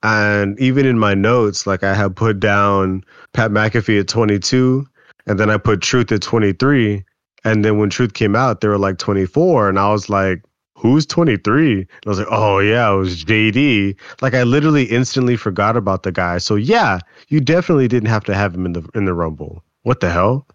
[0.03, 3.05] And even in my notes, like I had put down
[3.37, 4.87] Pat McAfee at 22,
[5.27, 7.05] and then I put Truth at 23.
[7.45, 9.69] And then when Truth came out, they were like 24.
[9.69, 10.43] And I was like,
[10.75, 11.81] who's 23?
[11.81, 13.95] And I was like, oh, yeah, it was JD.
[14.23, 16.39] Like I literally instantly forgot about the guy.
[16.39, 19.63] So yeah, you definitely didn't have to have him in the in the Rumble.
[19.83, 20.47] What the hell?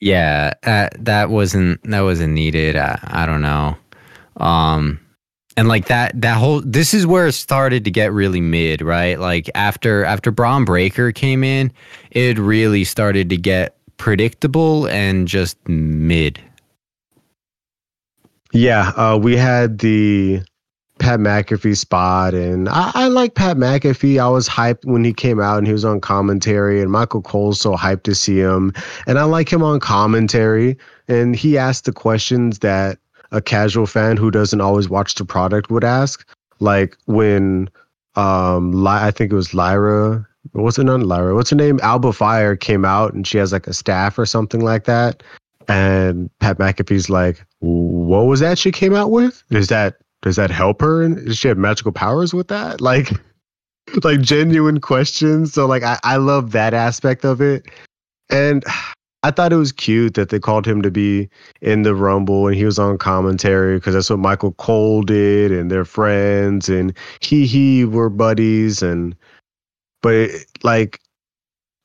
[0.00, 2.76] Yeah, uh, that wasn't that wasn't needed.
[2.76, 3.76] I, I don't know.
[4.38, 4.98] Um,
[5.56, 9.18] and like that that whole this is where it started to get really mid, right?
[9.18, 11.72] Like after after Bron Breakker came in,
[12.10, 16.40] it really started to get predictable and just mid.
[18.52, 20.40] Yeah, uh, we had the
[21.00, 24.20] Pat McAfee spot, and I, I like Pat McAfee.
[24.20, 27.60] I was hyped when he came out and he was on commentary, and Michael Cole's
[27.60, 28.72] so hyped to see him,
[29.06, 30.76] and I like him on commentary.
[31.08, 32.98] And he asked the questions that
[33.32, 36.26] a casual fan who doesn't always watch the product would ask,
[36.60, 37.68] like when
[38.16, 40.26] um, Li- I think it was Lyra.
[40.52, 41.34] What's it not Lyra?
[41.34, 41.80] What's her name?
[41.82, 45.22] Alba Fyre came out, and she has like a staff or something like that.
[45.68, 49.42] And Pat McAfee's like, "What was that she came out with?
[49.50, 51.02] Is that does that help her?
[51.02, 52.80] And does she have magical powers with that?
[52.80, 53.10] Like,
[54.02, 55.52] like genuine questions.
[55.52, 57.66] So like, I I love that aspect of it,
[58.30, 58.64] and
[59.24, 61.30] I thought it was cute that they called him to be
[61.62, 65.70] in the Rumble and he was on commentary because that's what Michael Cole did, and
[65.70, 69.16] they're friends, and he he were buddies, and
[70.02, 71.00] but it, like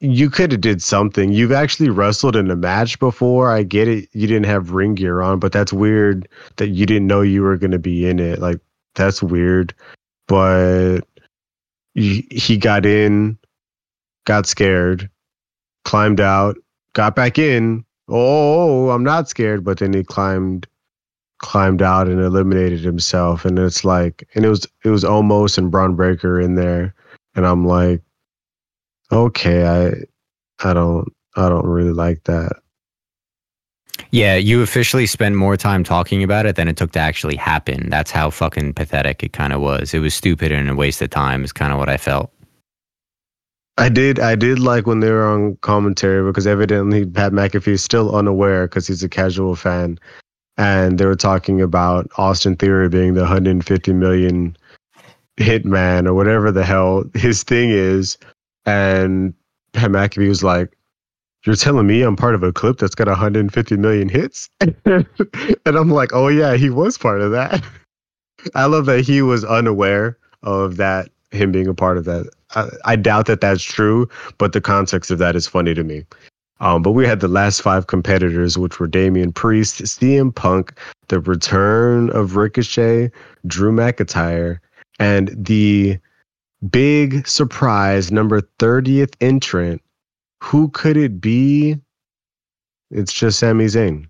[0.01, 1.31] you could have did something.
[1.31, 3.49] You've actually wrestled in a match before.
[3.51, 4.09] I get it.
[4.11, 7.57] You didn't have ring gear on, but that's weird that you didn't know you were
[7.57, 8.39] going to be in it.
[8.39, 8.59] Like
[8.95, 9.73] that's weird.
[10.27, 11.01] But
[11.95, 13.37] he, he got in,
[14.25, 15.09] got scared,
[15.85, 16.57] climbed out,
[16.93, 17.85] got back in.
[18.07, 19.63] Oh, I'm not scared.
[19.63, 20.67] But then he climbed,
[21.39, 23.45] climbed out and eliminated himself.
[23.45, 26.93] And it's like, and it was it was almost and Bron Breakker in there.
[27.35, 28.01] And I'm like,
[29.11, 32.53] okay, I I don't I don't really like that.
[34.11, 37.89] Yeah, you officially spent more time talking about it than it took to actually happen.
[37.89, 39.93] That's how fucking pathetic it kind of was.
[39.93, 41.43] It was stupid and a waste of time.
[41.43, 42.31] Is kind of what I felt.
[43.79, 44.19] I did.
[44.19, 48.67] I did like when they were on commentary because evidently Pat McAfee is still unaware
[48.67, 49.97] because he's a casual fan,
[50.57, 54.57] and they were talking about Austin Theory being the 150 million
[55.37, 58.17] hitman or whatever the hell his thing is,
[58.65, 59.33] and
[59.71, 60.75] Pat McAfee was like,
[61.45, 65.07] "You're telling me I'm part of a clip that's got 150 million hits?" and
[65.65, 67.63] I'm like, "Oh yeah, he was part of that."
[68.55, 72.29] I love that he was unaware of that him being a part of that.
[72.55, 76.05] I, I, doubt that that's true, but the context of that is funny to me.
[76.61, 80.73] Um, but we had the last five competitors, which were Damian Priest, CM Punk,
[81.07, 83.11] the return of Ricochet,
[83.47, 84.59] Drew McIntyre,
[84.99, 85.97] and the
[86.69, 89.81] big surprise number 30th entrant.
[90.43, 91.77] Who could it be?
[92.91, 94.07] It's just Sami Zayn.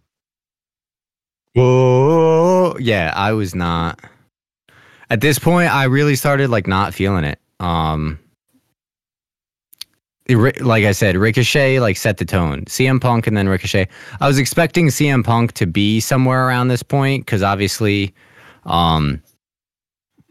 [1.54, 2.76] Whoa.
[2.80, 4.00] Yeah, I was not.
[5.10, 7.40] At this point, I really started like not feeling it.
[7.60, 8.20] Um,
[10.30, 12.66] like I said, Ricochet like set the tone.
[12.66, 13.88] CM Punk and then Ricochet.
[14.20, 18.14] I was expecting CM Punk to be somewhere around this point because obviously,
[18.66, 19.22] um,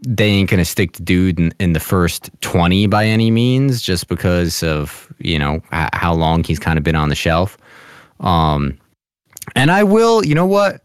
[0.06, 4.08] they ain't gonna stick to dude in, in, the first twenty by any means, just
[4.08, 7.58] because of you know h- how long he's kind of been on the shelf.
[8.20, 8.78] Um,
[9.56, 10.82] and I will, you know what?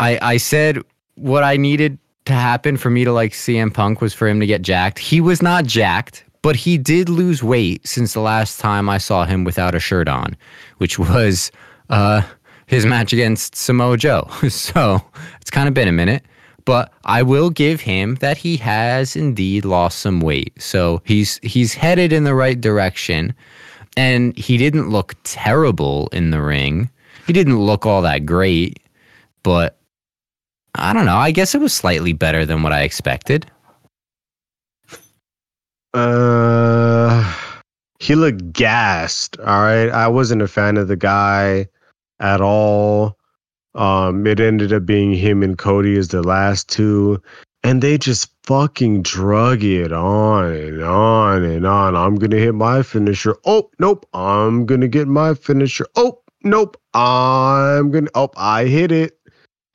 [0.00, 0.78] I I said
[1.16, 4.46] what I needed to happen for me to like CM Punk was for him to
[4.46, 4.98] get jacked.
[4.98, 9.24] He was not jacked, but he did lose weight since the last time I saw
[9.24, 10.36] him without a shirt on,
[10.78, 11.50] which was
[11.88, 12.22] uh,
[12.66, 14.28] his match against Samoa Joe.
[14.48, 15.00] so
[15.40, 16.24] it's kind of been a minute,
[16.64, 20.52] but I will give him that he has indeed lost some weight.
[20.60, 23.34] So he's he's headed in the right direction,
[23.96, 26.90] and he didn't look terrible in the ring.
[27.26, 28.80] He didn't look all that great,
[29.44, 29.78] but
[30.74, 31.16] I don't know.
[31.16, 33.46] I guess it was slightly better than what I expected.
[35.94, 37.34] Uh,
[37.98, 39.38] he looked gassed.
[39.40, 41.68] All right, I wasn't a fan of the guy
[42.20, 43.18] at all.
[43.74, 47.22] Um, it ended up being him and Cody as the last two,
[47.62, 51.96] and they just fucking drug it on and on and on.
[51.96, 53.36] I'm gonna hit my finisher.
[53.46, 55.86] Oh nope, I'm gonna get my finisher.
[55.96, 58.10] Oh nope, I'm gonna.
[58.14, 59.18] Oh, I hit it.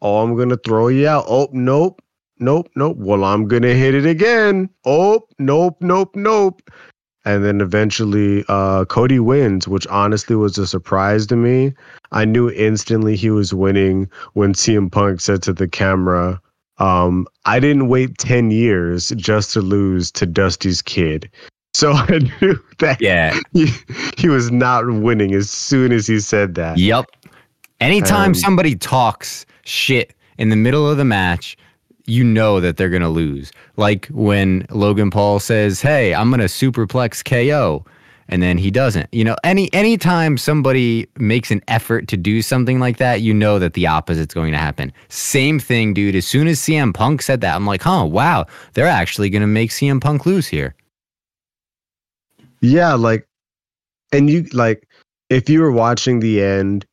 [0.02, 1.26] Oh, I'm gonna throw you out.
[1.28, 2.02] Oh, nope,
[2.40, 2.98] nope, nope.
[2.98, 4.70] Well, I'm gonna hit it again.
[4.86, 6.62] Oh, nope, nope, nope.
[7.26, 11.74] And then eventually, uh, Cody wins, which honestly was a surprise to me.
[12.14, 16.42] I knew instantly he was winning when CM Punk said to the camera,
[16.78, 21.30] um, I didn't wait 10 years just to lose to Dusty's kid.
[21.74, 23.38] So I knew that yeah.
[23.54, 23.68] he,
[24.18, 26.80] he was not winning as soon as he said that.
[26.80, 27.06] Yep.
[27.80, 31.56] Anytime um, somebody talks shit in the middle of the match,
[32.08, 33.52] you know that they're going to lose.
[33.76, 37.86] Like when Logan Paul says, "Hey, I'm going to superplex KO."
[38.30, 39.08] And then he doesn't.
[39.14, 43.58] You know, any anytime somebody makes an effort to do something like that, you know
[43.60, 44.92] that the opposite's going to happen.
[45.08, 46.16] Same thing, dude.
[46.16, 49.72] As soon as CM Punk said that, I'm like, huh, wow, they're actually gonna make
[49.72, 50.76] CM Punk lose here.
[52.60, 53.28] Yeah, like
[54.12, 54.88] and you like
[55.30, 56.86] if you were watching the end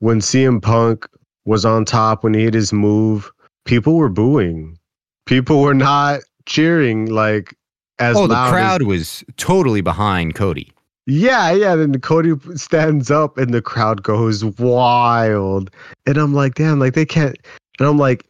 [0.00, 1.06] when CM Punk
[1.46, 3.30] was on top when he hit his move,
[3.66, 4.78] people were booing.
[5.26, 7.54] People were not cheering like
[7.98, 10.72] as Oh, the crowd as, was totally behind Cody.
[11.06, 11.76] Yeah, yeah.
[11.76, 15.70] Then Cody stands up and the crowd goes wild.
[16.06, 17.36] And I'm like, damn, like they can't.
[17.78, 18.26] And I'm like,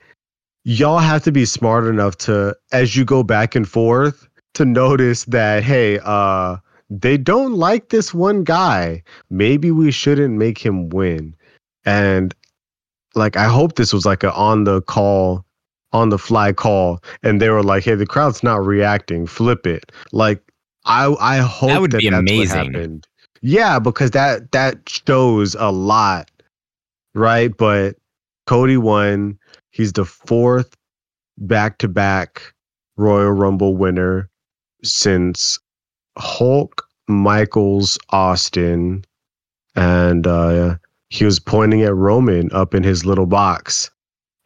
[0.64, 5.24] y'all have to be smart enough to, as you go back and forth, to notice
[5.26, 6.56] that, hey, uh,
[6.90, 9.02] they don't like this one guy.
[9.30, 11.34] Maybe we shouldn't make him win.
[11.84, 12.34] And
[13.16, 15.44] like I hope this was like a on the call,
[15.92, 19.26] on the fly call, and they were like, "Hey, the crowd's not reacting.
[19.26, 20.40] Flip it." Like
[20.84, 23.02] I I hope that would that be amazing.
[23.42, 26.30] Yeah, because that that shows a lot,
[27.14, 27.56] right?
[27.56, 27.96] But
[28.46, 29.38] Cody won.
[29.70, 30.74] He's the fourth
[31.38, 32.54] back to back
[32.96, 34.30] Royal Rumble winner
[34.82, 35.58] since
[36.18, 39.04] Hulk, Michaels, Austin,
[39.74, 40.76] and uh,
[41.10, 43.90] he was pointing at Roman up in his little box.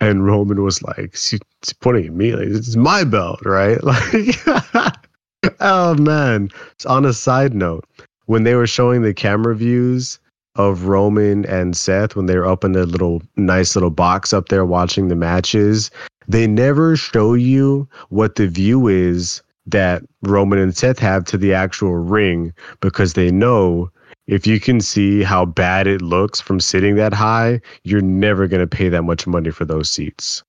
[0.00, 1.40] And Roman was like, she's
[1.80, 3.78] pointing at me, like, it's my belt, right?
[3.84, 4.96] Like,
[5.60, 6.50] oh man.
[6.78, 7.84] So on a side note,
[8.26, 10.18] when they were showing the camera views
[10.56, 14.48] of Roman and Seth, when they were up in the little nice little box up
[14.48, 15.90] there watching the matches,
[16.28, 21.54] they never show you what the view is that Roman and Seth have to the
[21.54, 23.90] actual ring because they know
[24.30, 28.60] if you can see how bad it looks from sitting that high, you're never going
[28.60, 30.44] to pay that much money for those seats.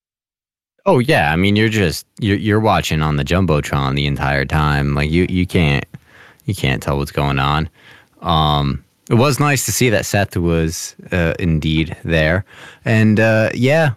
[0.85, 4.93] Oh yeah, I mean you're just you're you're watching on the jumbotron the entire time.
[4.93, 5.85] Like you you can't
[6.45, 7.69] you can't tell what's going on.
[8.21, 12.45] Um, it was nice to see that Seth was uh, indeed there,
[12.85, 13.93] and uh, yeah,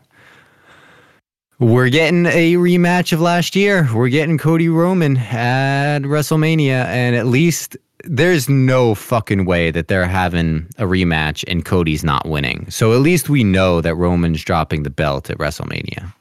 [1.58, 3.88] we're getting a rematch of last year.
[3.94, 10.06] We're getting Cody Roman at WrestleMania, and at least there's no fucking way that they're
[10.06, 12.70] having a rematch and Cody's not winning.
[12.70, 16.12] So at least we know that Roman's dropping the belt at WrestleMania.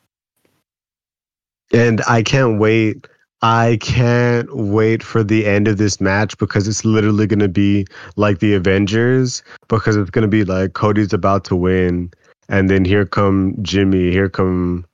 [1.74, 3.08] And I can't wait.
[3.42, 7.86] I can't wait for the end of this match because it's literally going to be
[8.16, 12.10] like the Avengers because it's going to be like Cody's about to win
[12.48, 14.86] and then here come Jimmy, here come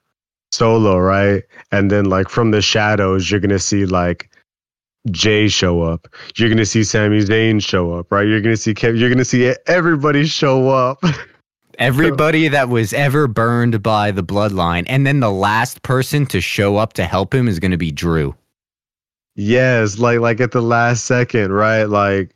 [0.52, 1.44] Solo, right?
[1.72, 4.30] And then like from the shadows you're to see like
[5.12, 6.08] Jey show up.
[6.36, 8.28] You're to see Sami Zayn show up, right?
[8.28, 11.04] You're to see Kev, you're to see everybody show up.
[11.80, 14.84] Everybody that was ever burned by the bloodline.
[14.88, 18.36] And then the last person to show up to help him is to be Drew.
[19.36, 21.86] Yes, like like at the last second, right?
[21.86, 22.36] Like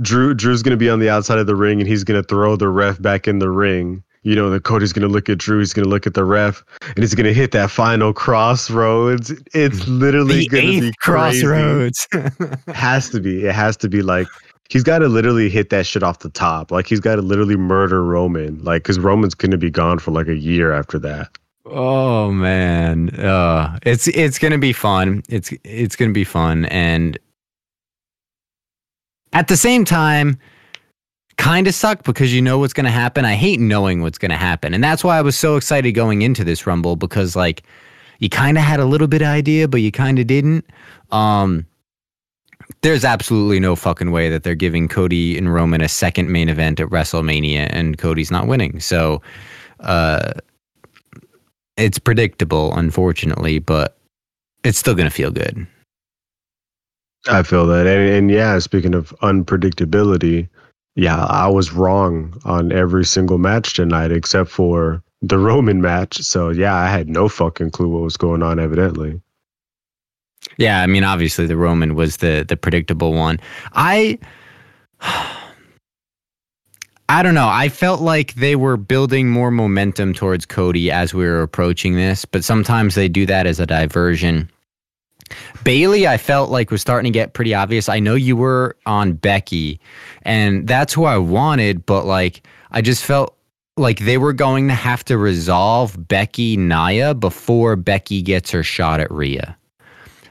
[0.00, 2.68] Drew Drew's to be on the outside of the ring and he's to throw the
[2.68, 4.04] ref back in the ring.
[4.26, 6.24] You know, the Cody's going to look at Drew, he's going to look at the
[6.24, 9.30] ref, and he's going to hit that final crossroads.
[9.54, 12.08] It's literally going to be crossroads.
[12.74, 13.46] has to be.
[13.46, 14.26] It has to be like
[14.68, 16.72] he's got to literally hit that shit off the top.
[16.72, 18.64] Like he's got to literally murder Roman.
[18.64, 21.28] Like because Roman's gonna be gone for like a year after that.
[21.64, 25.22] Oh man, uh, it's it's gonna be fun.
[25.28, 27.16] It's it's gonna be fun, and
[29.32, 30.36] at the same time,
[31.38, 33.24] kind of suck because you know what's gonna happen.
[33.24, 36.44] I hate knowing what's gonna happen, and that's why I was so excited going into
[36.44, 37.62] this Rumble because like
[38.18, 40.64] you kind of had a little bit of idea, but you kind of didn't.
[41.10, 41.66] Um,
[42.82, 46.80] there's absolutely no fucking way that they're giving Cody and Roman a second main event
[46.80, 48.80] at WrestleMania and Cody's not winning.
[48.80, 49.22] So
[49.80, 50.32] uh,
[51.76, 53.96] it's predictable, unfortunately, but
[54.64, 55.66] it's still going to feel good.
[57.28, 57.86] I feel that.
[57.86, 60.48] And, and yeah, speaking of unpredictability,
[60.96, 66.16] yeah, I was wrong on every single match tonight except for the Roman match.
[66.22, 69.20] So yeah, I had no fucking clue what was going on, evidently.
[70.56, 73.38] Yeah, I mean, obviously the Roman was the the predictable one.
[73.74, 74.18] I
[77.08, 77.48] I don't know.
[77.48, 82.24] I felt like they were building more momentum towards Cody as we were approaching this,
[82.24, 84.50] but sometimes they do that as a diversion.
[85.64, 87.88] Bayley, I felt like was starting to get pretty obvious.
[87.88, 89.80] I know you were on Becky,
[90.22, 93.36] and that's who I wanted, but like I just felt
[93.76, 99.00] like they were going to have to resolve Becky Nia before Becky gets her shot
[99.00, 99.56] at Rhea.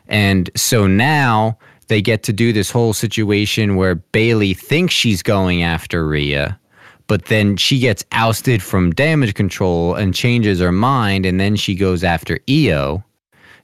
[0.08, 5.62] And so now they get to do this whole situation where Bayley thinks she's going
[5.62, 6.60] after Rhea,
[7.08, 11.76] but then she gets ousted from damage control and changes her mind, and then she
[11.76, 13.04] goes after Io.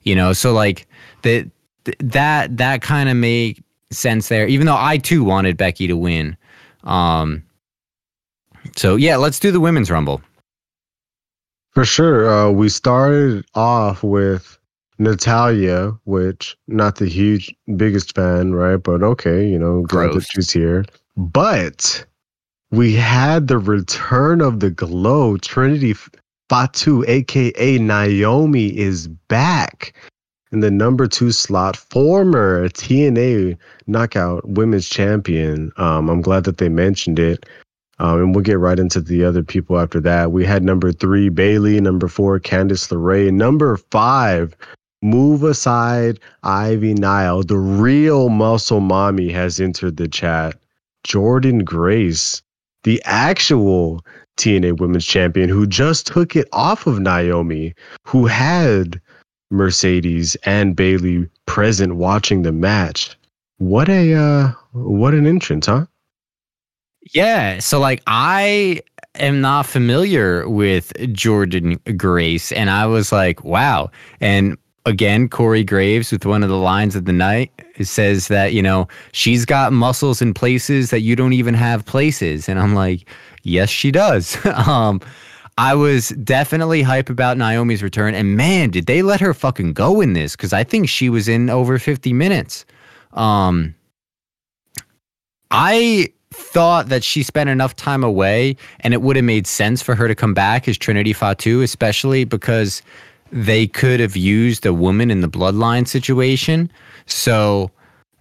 [0.04, 0.88] You know, so like
[1.24, 1.50] that
[2.00, 4.48] that that kind of made sense there.
[4.48, 6.38] Even though I too wanted Becky to win.
[6.84, 7.44] Um,
[8.76, 10.22] so yeah, let's do the women's rumble.
[11.72, 12.30] For sure.
[12.30, 14.58] Uh, we started off with
[15.00, 18.78] Natalya, which not the huge biggest fan, right?
[18.78, 20.86] But okay, you know, glad that she's here.
[21.18, 22.06] But
[22.72, 25.38] we had the return of the glow.
[25.38, 25.96] Trinity
[26.50, 29.94] Fatu, aka Naomi, is back
[30.52, 31.76] in the number two slot.
[31.76, 35.72] Former TNA Knockout Women's Champion.
[35.78, 37.46] Um, I'm glad that they mentioned it.
[38.00, 40.32] Um, and we'll get right into the other people after that.
[40.32, 43.32] We had number three, Bayley, Number four, Candice LeRae.
[43.32, 44.56] Number five,
[45.04, 47.42] Move aside Ivy Nile.
[47.42, 50.56] The real muscle mommy has entered the chat.
[51.08, 52.44] Jordynne Grace,
[52.84, 54.06] the actual
[54.38, 57.74] TNA Women's Champion, who just took it off of Naomi,
[58.06, 59.02] who had
[59.52, 63.16] Mercedes and Bailey present watching the match.
[63.58, 65.86] What a uh, what an entrance, huh?
[67.14, 67.60] Yeah.
[67.60, 68.82] So like I
[69.16, 73.92] am not familiar with Jordynne Grace, and I was like, wow.
[74.20, 78.62] And again, Corey Graves with one of the lines of the night says that, you
[78.62, 82.50] know, she's got muscles in places that you don't even have places.
[82.50, 83.08] And I'm like,
[83.44, 84.44] yes, she does.
[84.68, 85.02] um,
[85.58, 88.16] I was definitely hype about Naomi's return.
[88.16, 90.36] And man, did they let her fucking go in this?
[90.36, 92.66] Because I think she was in over 50 minutes.
[93.14, 93.76] Um,
[95.52, 99.96] I thought that she spent enough time away and it would have made sense for
[99.96, 102.82] her to come back as Trinity Fatu, especially because
[103.32, 106.72] they could have used a woman in the bloodline situation.
[107.06, 107.72] So,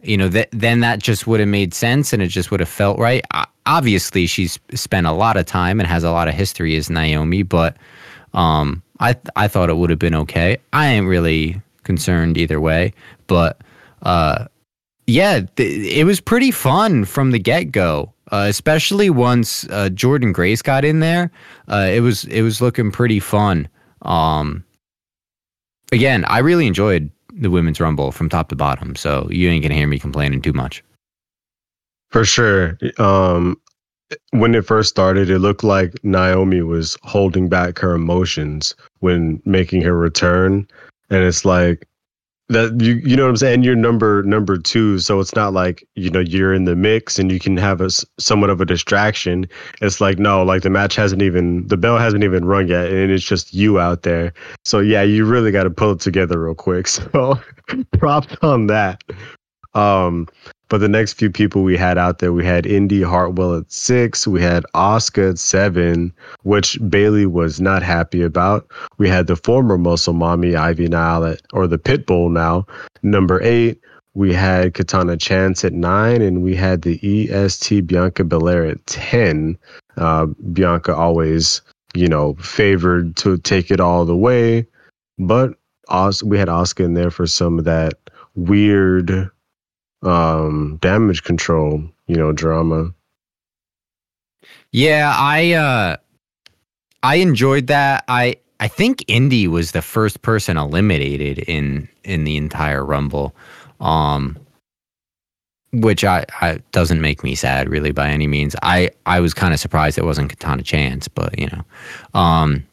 [0.02, 2.68] you know, that then that just would have made sense and it just would have
[2.68, 3.24] felt right.
[3.66, 7.42] Obviously, she's spent a lot of time and has a lot of history as Naomi,
[7.42, 7.76] but
[8.34, 10.58] um, I I thought it would have been okay.
[10.72, 12.92] I ain't really concerned either way,
[13.26, 13.60] but
[14.02, 14.46] uh,
[15.06, 18.12] yeah, th- it was pretty fun from the get go.
[18.32, 21.32] Uh, especially once uh, Jordynne Grace got in there,
[21.66, 23.68] uh, it was it was looking pretty fun.
[24.02, 24.64] Um,
[25.90, 27.10] again, I really enjoyed
[27.40, 30.52] the women's rumble from top to bottom, so you ain't gonna hear me complaining too
[30.52, 30.84] much.
[32.10, 32.78] For sure.
[32.98, 33.60] Um,
[34.30, 39.82] when it first started, it looked like Naomi was holding back her emotions when making
[39.82, 40.66] her return,
[41.08, 41.86] and it's like
[42.50, 43.62] that you you know what I'm saying.
[43.62, 47.30] You're number number two, so it's not like you know you're in the mix and
[47.30, 49.46] you can have a somewhat of a distraction.
[49.80, 53.10] It's like no, like the match hasn't even the bell hasn't even rung yet, and
[53.10, 54.32] it's just you out there.
[54.64, 56.86] So yeah, you really got to pull it together real quick.
[57.00, 57.38] So
[57.98, 59.02] props on that.
[59.74, 60.26] Um,
[60.68, 64.26] but the next few people we had out there, we had Indi Hartwell at six,
[64.26, 66.12] we had Asuka at seven,
[66.44, 68.70] which Bayley was not happy about.
[68.98, 72.66] We had the former muscle mommy Ivy Nile at, or the Pitbull now,
[73.02, 73.80] number eight.
[74.14, 79.56] We had Katana Chance at nine, and we had the EST Bianca Belair at ten.
[79.96, 81.62] Uh, Bianca always,
[81.94, 84.66] you know, favored to take it all the way,
[85.18, 85.54] but
[85.88, 87.94] Os- we had Asuka in there for some of that
[88.34, 89.30] weird
[90.02, 92.92] um damage control, you know, drama.
[94.72, 95.96] Yeah, I uh
[97.02, 98.04] I enjoyed that.
[98.08, 103.34] I I think Indi was the first person eliminated in in the entire Rumble.
[103.80, 104.38] Um
[105.72, 108.56] which I, I doesn't make me sad really by any means.
[108.62, 111.62] I I was kind of surprised it wasn't Katana Chance, but you know.
[112.18, 112.66] Um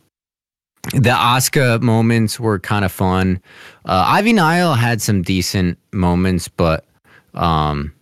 [0.94, 3.42] the Asuka moments were kind of fun.
[3.84, 6.86] Uh, Ivy Nile had some decent moments, but
[7.38, 7.94] um,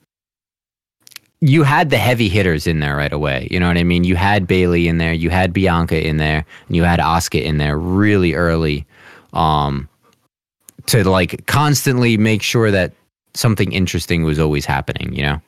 [1.42, 3.48] you had the heavy hitters in there right away.
[3.52, 4.04] You know what I mean?
[4.04, 7.58] You had Bayley in there, you had Bianca in there, and you had Asuka in
[7.58, 8.86] there really early
[9.34, 9.88] um,
[10.88, 12.94] to like constantly make sure that
[13.34, 15.42] something interesting was always happening, you know?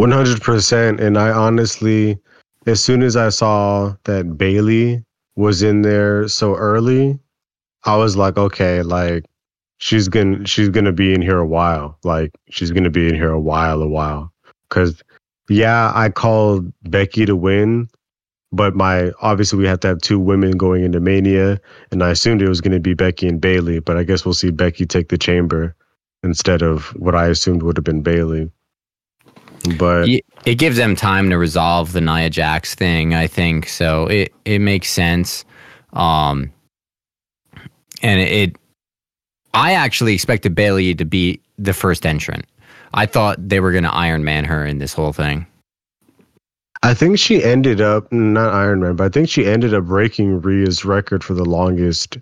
[0.00, 1.00] 100%.
[1.00, 2.18] And I honestly,
[2.66, 5.04] as soon as I saw that Bayley
[5.36, 7.18] was in there so early,
[7.84, 9.24] I was like, okay, like
[9.78, 11.98] she's gonna she's gonna be in here a while.
[12.04, 14.32] Like she's gonna be in here a while, a while.
[14.68, 15.02] Cause
[15.48, 17.88] yeah, I called Becky to win,
[18.52, 21.60] but my obviously we have to have two women going into Mania,
[21.90, 24.50] and I assumed it was gonna be Becky and Bayley, but I guess we'll see
[24.50, 25.74] Becky take the chamber
[26.22, 28.50] instead of what I assumed would have been Bayley.
[29.78, 30.08] But
[30.44, 33.68] it gives them time to resolve the Nia Jax thing, I think.
[33.68, 35.44] So it it makes sense.
[35.92, 36.52] Um
[38.02, 38.56] and it
[39.56, 42.44] I actually expected Bayley to be the first entrant.
[42.92, 45.46] I thought they were going to Iron Man her in this whole thing.
[46.82, 50.42] I think she ended up not Iron Man, but I think she ended up breaking
[50.42, 52.18] Rhea's record for the longest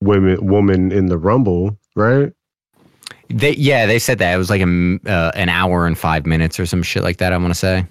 [0.00, 2.32] women woman in the Rumble, right?
[3.28, 6.60] They yeah, they said that it was like a, uh, an hour and five minutes
[6.60, 7.32] or some shit like that.
[7.32, 7.84] I want to say.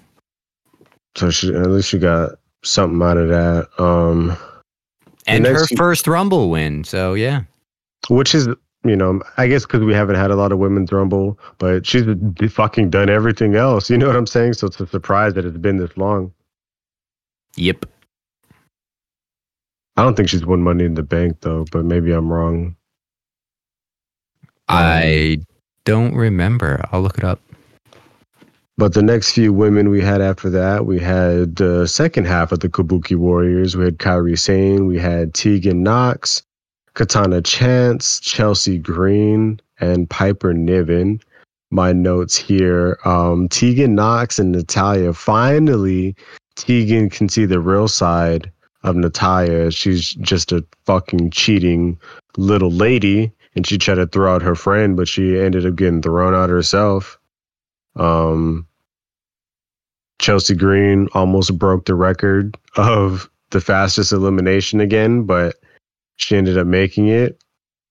[1.16, 3.68] So she at least she got something out of that.
[3.78, 4.36] Um,
[5.26, 6.82] and her first Rumble win.
[6.84, 7.42] So yeah,
[8.08, 8.48] which is
[8.88, 12.04] you know, I guess because we haven't had a lot of women's rumble, but she's
[12.50, 13.90] fucking done everything else.
[13.96, 14.54] You know what I'm saying?
[14.54, 16.32] So it's a surprise that it's been this long.
[17.56, 17.86] Yep.
[19.96, 22.76] I don't think she's won Money in the Bank though, but maybe I'm wrong.
[24.68, 25.40] I
[25.84, 26.84] don't remember.
[26.92, 27.40] I'll look it up.
[28.78, 32.52] But the next few women we had after that, we had the uh, second half
[32.52, 33.74] of the Kabuki Warriors.
[33.74, 36.42] We had Kairi Sane, we had Tegan Nox,
[36.96, 41.20] Katana Chance, Chelsea Green, and Piper Niven.
[41.70, 45.12] My notes here um, Tegan Nox and Natalya.
[45.12, 46.16] Finally,
[46.54, 48.50] Tegan can see the real side
[48.82, 49.70] of Natalya.
[49.70, 52.00] She's just a fucking cheating
[52.38, 56.00] little lady, and she tried to throw out her friend, but she ended up getting
[56.00, 57.18] thrown out herself.
[57.96, 58.66] Um,
[60.18, 65.56] Chelsea Green almost broke the record of the fastest elimination again, but
[66.16, 67.42] she ended up making it.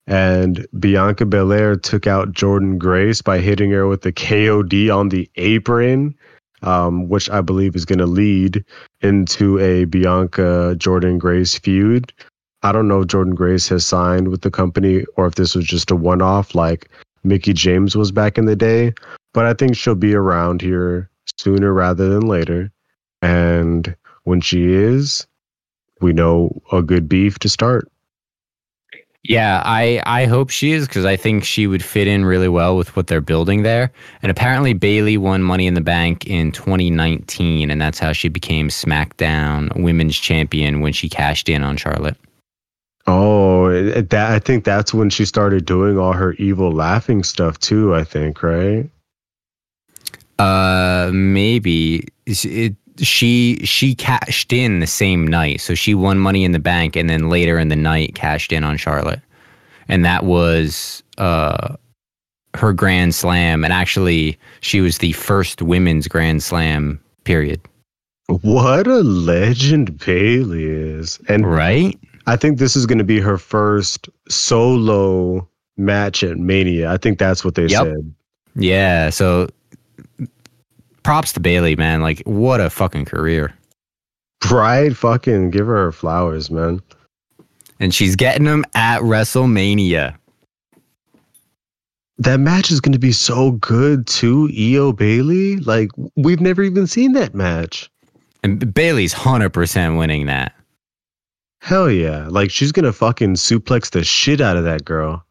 [0.08, 5.30] And Bianca Belair took out Jordynne Grace by hitting her with the KOD on the
[5.36, 6.16] apron,
[6.62, 8.64] um, which I believe is going to lead
[9.02, 12.14] into a Bianca Jordynne Grace feud.
[12.62, 15.66] I don't know if Jordynne Grace has signed with the company or if this was
[15.66, 16.90] just a one off like
[17.24, 18.94] Mickie James was back in the day,
[19.34, 22.72] but I think she'll be around here sooner rather than later.
[23.22, 25.26] And when she is,
[26.02, 27.92] we know a good beef to start.
[29.28, 32.78] Yeah, I, I hope she is because I think she would fit in really well
[32.78, 33.92] with what they're building there.
[34.22, 38.70] And apparently, Bayley won Money in the Bank in 2019, and that's how she became
[38.70, 42.18] SmackDown Women's Champion when she cashed in on Charlotte.
[43.08, 47.96] Oh, that I think that's when she started doing all her evil laughing stuff too.
[47.96, 48.88] I think, right?
[50.38, 56.52] Uh, maybe it, she she cashed in the same night, so she won Money in
[56.52, 59.22] the Bank, and then later in the night cashed in on Charlotte,
[59.88, 61.76] and that was uh
[62.56, 67.00] her Grand Slam, and actually she was the first women's Grand Slam.
[67.24, 67.60] Period.
[68.28, 72.00] What a legend Bayley is, and right.
[72.28, 76.92] I think this is going to be her first solo match at Mania.
[76.92, 77.84] I think that's what they yep.
[77.84, 78.14] said.
[78.56, 79.10] Yeah.
[79.10, 79.48] So
[81.06, 82.02] props to Bayley, man.
[82.02, 83.54] Like, what a fucking career.
[84.50, 84.96] Right?
[84.98, 86.82] Fucking give her flowers, man.
[87.80, 90.16] And she's getting them at WrestleMania.
[92.18, 95.58] That match is going to be so good too, Io Bayley.
[95.58, 97.88] Like, we've never even seen that match.
[98.44, 100.54] And Bayley's 100% winning that.
[101.62, 102.28] Hell yeah.
[102.30, 105.24] Like, she's going to fucking suplex the shit out of that girl.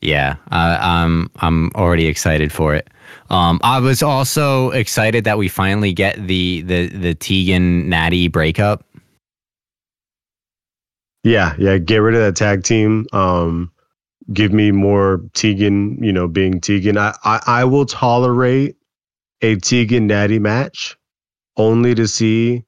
[0.00, 2.88] Yeah, uh, I'm I'm already excited for it.
[3.30, 8.84] Um, I was also excited that we finally get the the the Tegan Natty breakup.
[11.22, 11.78] Yeah, yeah.
[11.78, 13.06] Get rid of that tag team.
[13.12, 13.72] Um,
[14.32, 16.02] give me more Tegan.
[16.02, 16.98] You know, being Tegan.
[16.98, 18.76] I I, I will tolerate
[19.42, 20.96] a Tegan Natty match
[21.56, 22.64] only to see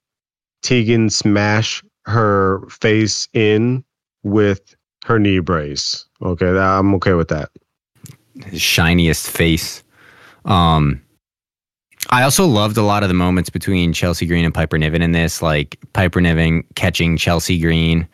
[0.62, 3.84] Tegan smash her face in
[4.22, 4.74] with
[5.04, 6.06] her knee brace.
[6.22, 7.50] Okay, I'm okay with that.
[8.52, 9.82] shiniest face.
[10.46, 11.02] Um,
[12.10, 15.12] I also loved a lot of the moments between Chelsea Green and Piper Niven in
[15.12, 18.06] this, like Piper Niven catching Chelsea Green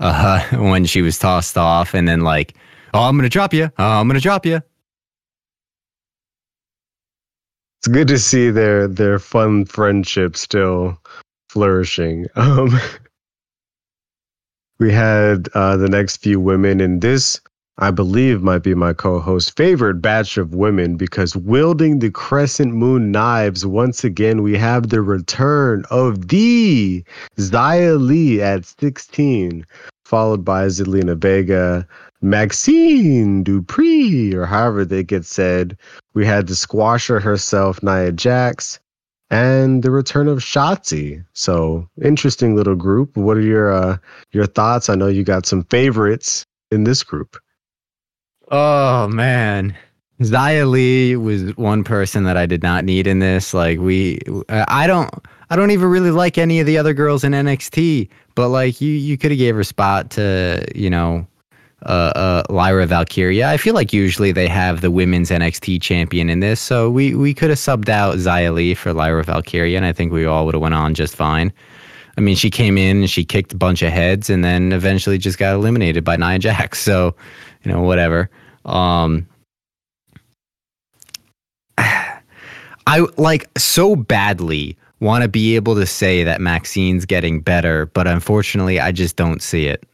[0.00, 2.54] uh, when she was tossed off, and then like,
[2.92, 3.70] oh, I'm gonna drop you.
[3.78, 4.60] Oh, I'm gonna drop you.
[7.80, 11.00] It's good to see their their fun friendship still
[11.48, 12.26] flourishing.
[12.36, 12.78] Um,
[14.78, 17.40] we had uh, the next few women in this
[17.78, 23.10] I believe might be my co-host favorite batch of women because wielding the crescent moon
[23.12, 27.04] knives once again we have the return of the
[27.36, 29.66] Xia Li at 16
[30.06, 31.86] followed by Zelina Vega
[32.22, 35.76] Maxxine Dupri, or however they get said
[36.14, 38.80] we had the squasher herself Nia Jax
[39.28, 41.22] and the return of Shotzi.
[41.34, 43.16] So interesting little group.
[43.16, 43.98] What are your uh,
[44.32, 44.88] your thoughts?
[44.88, 47.36] I know you got some favorites in this group.
[48.50, 49.76] Oh man.
[50.20, 53.52] Xia Li was one person that I did not need in this.
[53.52, 54.18] Like we,
[54.48, 55.10] I don't,
[55.50, 58.08] I don't even really like any of the other girls in NXT.
[58.34, 61.26] But like you, you could have gave her spot to, you know,
[61.84, 63.48] uh, uh, Lyra Valkyria.
[63.48, 67.34] I feel like usually they have the women's NXT champion in this, so we we
[67.34, 70.54] could have subbed out Xia Li for Lyra Valkyria, and I think we all would
[70.54, 71.52] have went on just fine.
[72.18, 75.18] I mean, she came in and she kicked a bunch of heads, and then eventually
[75.18, 76.80] just got eliminated by Nia Jax.
[76.86, 77.14] So,
[77.66, 78.30] you know, whatever.
[78.64, 79.26] Um,
[81.78, 88.06] I like so badly want to be able to say that Maxxine's getting better, but
[88.06, 89.84] unfortunately, I just don't see it.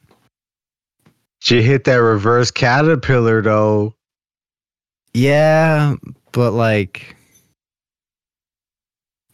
[1.39, 3.95] She hit that reverse caterpillar though.
[5.15, 5.97] Yeah,
[6.33, 7.17] but like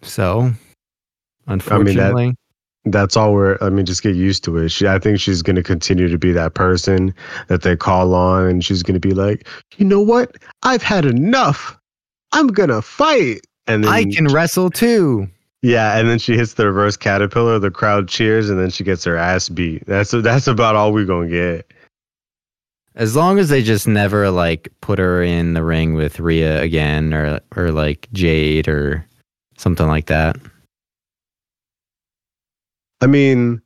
[0.03, 0.53] so
[1.49, 2.23] unfortunately.
[2.23, 2.37] I mean,
[2.93, 4.71] that's all we're I mean, just get used to it.
[4.71, 7.15] She I think she's gonna continue to be that person
[7.49, 10.37] that they call on and she's gonna be like, you know what?
[10.63, 11.79] I've had enough.
[12.33, 13.41] I'm gonna fight.
[13.67, 15.29] And then, I can wrestle too.
[15.63, 19.05] Yeah, and then she hits the reverse caterpillar, the crowd cheers, and then she gets
[19.05, 19.85] her ass beat.
[19.87, 21.73] That's that's about all we're gonna get.
[22.95, 27.13] As long as they just never like put her in the ring with Rhea again
[27.13, 29.05] or or like Jade or
[29.57, 30.37] something like that.
[33.01, 33.63] I mean,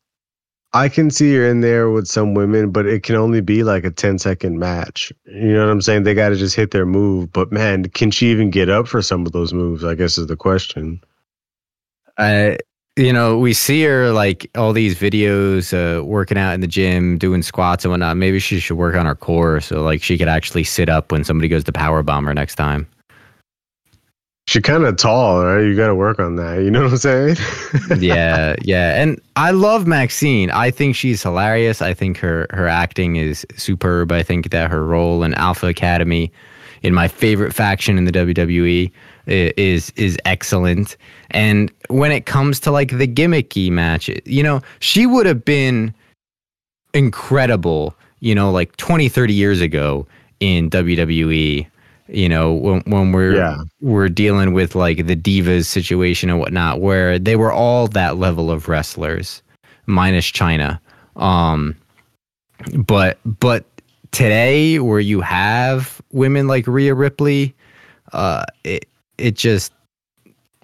[0.75, 3.85] I can see her in there with some women, but it can only be like
[3.85, 5.13] a 10 second match.
[5.27, 6.05] You know what I'm saying?
[6.05, 7.33] They got to just hit their move.
[7.33, 9.85] But man, can she even get up for some of those moves?
[9.85, 11.03] I guess is the question.
[12.19, 12.59] I
[12.97, 17.17] you know, we see her like all these videos uh, working out in the gym,
[17.17, 18.19] doing squats and whatnot.
[18.19, 21.25] Maybe she should work on her core so like she could actually sit up when
[21.25, 22.87] somebody goes to power bomb her next time.
[24.49, 25.61] She's kind of tall, right?
[25.61, 26.63] You got to work on that.
[26.63, 27.37] You know what I'm saying?
[27.99, 29.01] yeah, yeah.
[29.01, 30.51] And I love Maxxine.
[30.51, 31.81] I think she's hilarious.
[31.81, 34.11] I think her her acting is superb.
[34.11, 36.33] I think that her role in Alpha Academy,
[36.83, 38.91] in my favorite faction in the WWE,
[39.27, 40.97] is is excellent.
[41.31, 45.95] And when it comes to like the gimmicky matches, you know, she would have been
[46.95, 50.07] incredible you know, like 20, 30 years ago
[50.39, 51.67] in WWE,
[52.09, 53.63] you know, when, when we're Yeah.
[53.81, 58.51] we're dealing with like the divas situation and whatnot, where they were all that level
[58.51, 59.43] of wrestlers,
[59.87, 60.79] minus Chyna.
[61.17, 61.77] Um,
[62.77, 63.65] but but
[64.13, 67.55] today, where you have women like Rhea Ripley,
[68.13, 68.87] uh, it
[69.19, 69.73] it just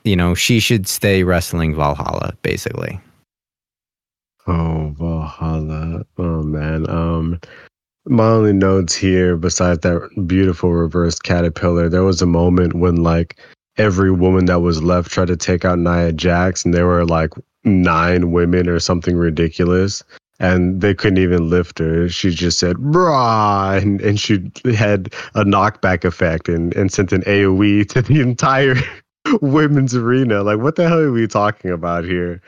[0.05, 3.01] you know she should stay wrestling Valhalla basically.
[4.47, 6.05] Oh, Valhalla.
[6.17, 6.89] Oh man.
[6.89, 7.41] Um
[8.09, 13.37] my only notes here, besides that beautiful reverse caterpillar, there was a moment when like
[13.77, 17.31] every woman that was left tried to take out Nia Jax, and there were like
[17.65, 20.03] nine women or something ridiculous.
[20.41, 22.09] And they couldn't even lift her.
[22.09, 24.35] She just said, brah, and, and she
[24.73, 28.77] had a knockback effect and, and sent an AoE to the entire
[29.43, 30.45] women's arena.
[30.45, 32.41] Like, what the hell are we talking about here?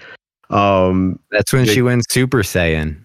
[0.50, 2.96] Um, That's when They- she went Super Saiyan.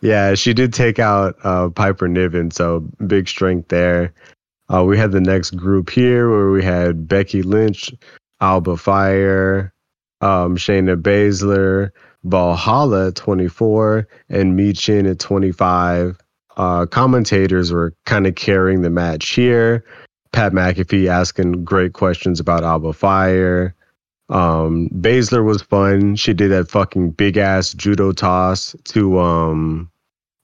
[0.00, 4.12] Yeah, she did take out uh, Piper Niven, so big strength there.
[4.72, 7.92] Uh, we had the next group here where we had Becky Lynch,
[8.40, 9.72] Alba Fyre,
[10.20, 11.90] um, Shayna Baszler,
[12.24, 16.18] Valhalla 24, and Michin at 25.
[16.56, 19.84] Uh, commentators were kind of carrying the match here.
[20.32, 23.74] Pat McAfee asking great questions about Alba Fyre.
[24.28, 26.16] Um, Baszler was fun.
[26.16, 29.90] She did that fucking big ass judo toss to um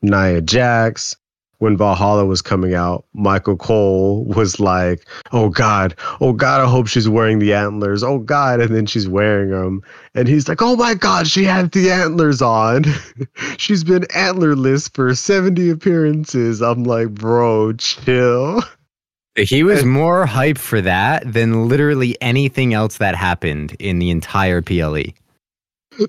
[0.03, 1.17] Nia Jax.
[1.59, 6.89] When Valhalla was coming out, Michael Cole was like, "Oh God, oh God, I hope
[6.89, 8.03] she's wearing the antlers.
[8.03, 9.81] Oh God!" And then she's wearing them,
[10.15, 12.85] and he's like, "Oh my God, she had the antlers on.
[13.57, 18.63] she's been antlerless for seventy appearances." I'm like, "Bro, chill."
[19.37, 24.63] He was more hype for that than literally anything else that happened in the entire.
[24.63, 25.13] PLE.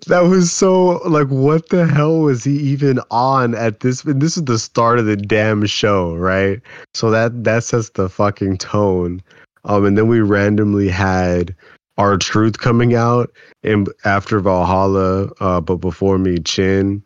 [0.08, 4.36] That was so like what the hell was he even on at this and this
[4.36, 6.60] is the start of the damn show, right?
[6.94, 9.22] So that that sets the fucking tone.
[9.64, 11.56] Um and then we randomly had
[11.98, 13.32] R-Truth coming out
[13.64, 17.02] and after Valhalla, uh but before Michin.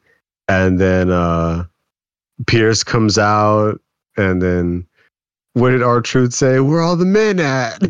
[0.48, 1.66] And then uh
[2.48, 3.82] Pearce comes out
[4.16, 4.88] and then
[5.54, 6.60] what did R-Truth say?
[6.60, 7.82] Where are all the men at?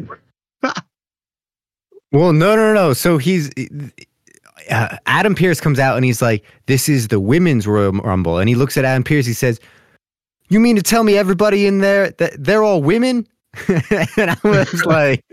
[2.11, 2.93] Well, no, no, no.
[2.93, 3.51] So he's
[4.69, 8.49] uh, Adam Pearce comes out and he's like, "This is the women's Royal Rumble," and
[8.49, 9.25] he looks at Adam Pearce.
[9.25, 9.59] He says,
[10.49, 13.27] "You mean to tell me everybody in there that they're all women?"
[13.67, 15.23] and I was like,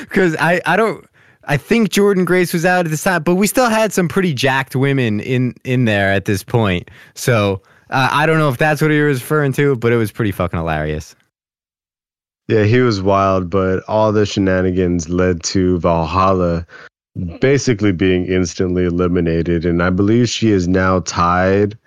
[0.00, 1.04] "Because I, I don't."
[1.44, 4.32] I think Jordynne Grace was out at this time, but we still had some pretty
[4.32, 6.90] jacked women in in there at this point.
[7.14, 10.12] So uh, I don't know if that's what he was referring to, but it was
[10.12, 11.16] pretty fucking hilarious.
[12.50, 16.66] Yeah, he was wild, but all the shenanigans led to Valhalla
[17.40, 19.64] basically being instantly eliminated.
[19.64, 21.78] And I believe she is now tied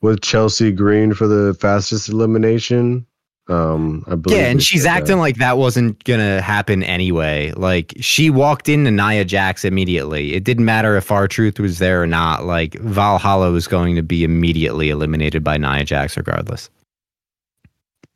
[0.00, 3.04] with Chelsea Green for the fastest elimination.
[3.48, 4.38] Um, I believe.
[4.38, 5.00] Yeah, and she's said that.
[5.02, 7.52] acting like that wasn't gonna happen anyway.
[7.56, 10.34] Like she walked into Nia Jax immediately.
[10.34, 12.44] It didn't matter if R-Truth was there or not.
[12.44, 16.70] Like Valhalla was going to be immediately eliminated by Nia Jax regardless.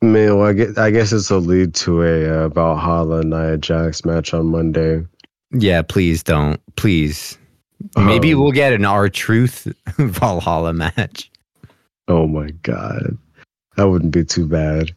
[0.02, 4.04] Man, well, I guess, I guess it's a lead to a uh, Valhalla Nia Jax
[4.04, 5.04] match on Monday.
[5.52, 6.60] Yeah, please don't.
[6.76, 7.38] Please.
[7.96, 11.30] Maybe Um, we'll get an R-Truth Valhalla match.
[12.08, 13.16] Oh my god,
[13.76, 14.94] that wouldn't be too bad.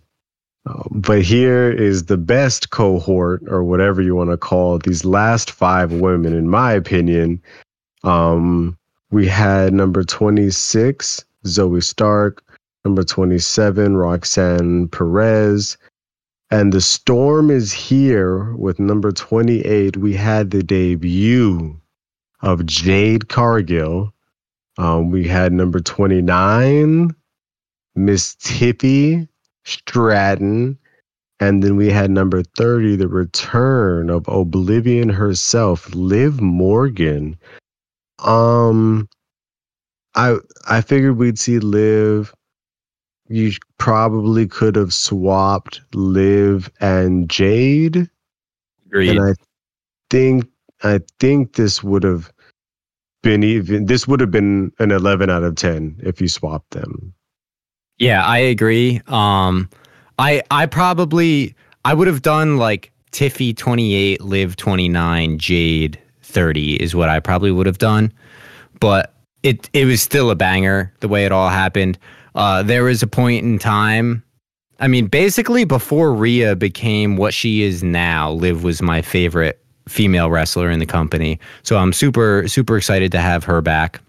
[0.65, 5.05] Um, but here is the best cohort, or whatever you want to call it, these
[5.05, 7.41] last five women, in my opinion.
[8.03, 8.77] Um,
[9.11, 12.43] we had number twenty six, Zoey Stark.
[12.85, 15.77] Number twenty seven, Roxanne Perez.
[16.51, 19.97] And the storm is here with number 28.
[19.97, 21.79] We had the debut
[22.41, 24.11] of Jade Cargill.
[24.79, 27.13] Um, we had number 29,
[27.95, 29.27] Miss Tiffy
[29.63, 30.79] Stratton.
[31.39, 37.37] And then we had number 30, the return of Oblivion herself, Liv Morgan.
[38.19, 39.07] Um
[40.15, 42.33] I I figured we'd see Liv.
[43.29, 48.09] You probably could have swapped Liv and Jade.
[48.87, 49.17] Agreed.
[49.17, 49.33] And I
[50.09, 50.45] think
[50.83, 52.31] I think this would have
[53.21, 57.13] been even this would have been an 11 out of 10 if you swapped them.
[57.99, 59.01] Yeah, I agree.
[59.07, 59.69] Um,
[60.17, 61.53] I I probably
[61.85, 67.09] I would have done like Tiffy twenty eight, Liv twenty nine, Jade thirty is what
[67.09, 68.13] I probably would have done,
[68.79, 69.13] but
[69.43, 71.99] it it was still a banger the way it all happened.
[72.39, 74.23] Uh, there was a point in time.
[74.79, 80.31] I mean, basically before Rhea became what she is now, Liv was my favorite female
[80.31, 81.37] wrestler in the company.
[81.63, 83.99] So I'm super super excited to have her back.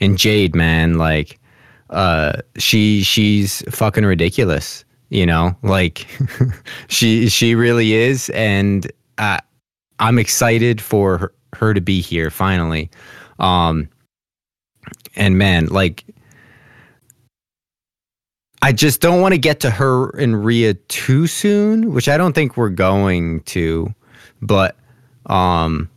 [0.00, 1.40] And Jade, man, like
[1.90, 4.84] uh, she she's fucking ridiculous.
[5.08, 6.06] You know, like
[6.86, 9.38] she she really is, and uh,
[9.98, 12.88] I'm excited for her, her to be here finally.
[13.40, 13.88] Um,
[15.16, 16.04] and man, like
[18.62, 22.32] I just don't want to get to her and Rhea too soon, which I don't
[22.32, 23.92] think we're going to,
[24.42, 24.76] but
[25.26, 25.88] um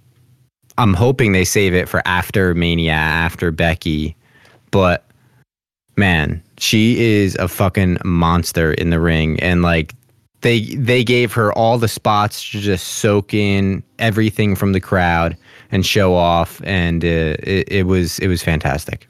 [0.77, 4.15] I'm hoping they save it for after Mania, after Becky.
[4.71, 5.05] But
[5.97, 9.93] man, she is a fucking monster in the ring and like
[10.41, 15.35] they they gave her all the spots to just soak in everything from the crowd
[15.71, 19.07] and show off and uh, it, it was it was fantastic.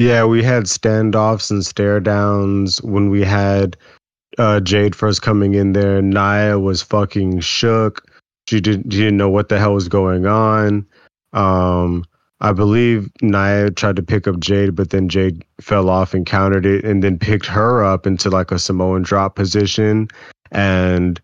[0.00, 3.76] Yeah, we had standoffs and stare downs when we had
[4.38, 6.00] uh, Jade first coming in there.
[6.00, 8.10] Nia was fucking shook.
[8.48, 10.86] She didn't, she didn't know what the hell was going on.
[11.34, 12.06] Um,
[12.40, 16.64] I believe Nia tried to pick up Jade, but then Jade fell off and countered
[16.64, 20.08] it and then picked her up into like a Samoan drop position
[20.50, 21.20] and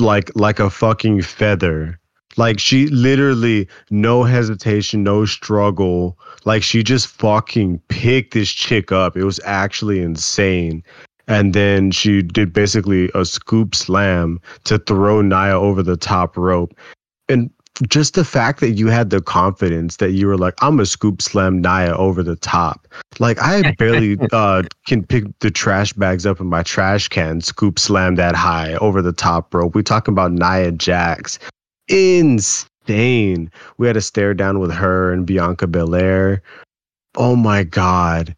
[0.00, 1.96] like like a fucking feather.
[2.36, 6.18] Like she literally no hesitation, no struggle.
[6.44, 9.16] Like she just fucking picked this chick up.
[9.16, 10.82] It was actually insane.
[11.28, 16.72] And then she did basically a scoop slam to throw Nia over the top rope.
[17.28, 17.50] And
[17.88, 21.20] just the fact that you had the confidence that you were like, I'm a scoop
[21.20, 22.86] slam Nia over the top.
[23.18, 27.78] Like I barely uh, can pick the trash bags up in my trash can, scoop
[27.78, 29.74] slam that high over the top rope.
[29.74, 31.38] We talking about Nia Jax,
[31.88, 33.50] insane.
[33.78, 36.42] We had a stare down with her and Bianca Belair.
[37.16, 38.36] Oh my god,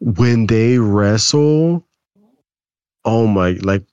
[0.00, 1.84] when they wrestle,
[3.04, 3.84] oh my, like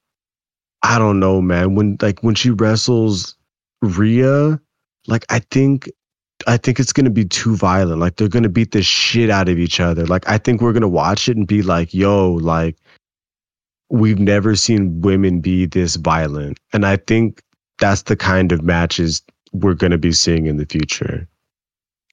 [0.84, 1.76] I don't know, man.
[1.76, 3.36] When like when she wrestles
[3.82, 4.60] Rhea
[5.08, 5.90] like I think
[6.48, 8.00] I think it's gonna be too violent.
[8.00, 10.06] Like they're gonna beat the shit out of each other.
[10.06, 12.78] Like I think we're gonna watch it and be like, yo, like
[13.90, 16.60] we've never seen women be this violent.
[16.74, 17.42] And I think
[17.80, 19.22] that's the kind of matches
[19.54, 21.28] we're gonna be seeing in the future.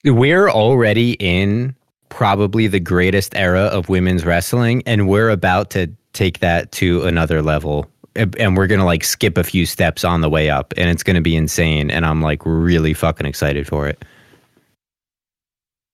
[0.05, 1.75] We're already in
[2.09, 7.41] probably the greatest era of women's wrestling, and we're about to take that to another
[7.41, 11.03] level and we're gonna like skip a few steps on the way up, and it's
[11.03, 11.89] gonna be insane.
[11.89, 14.03] And I'm like really fucking excited for it.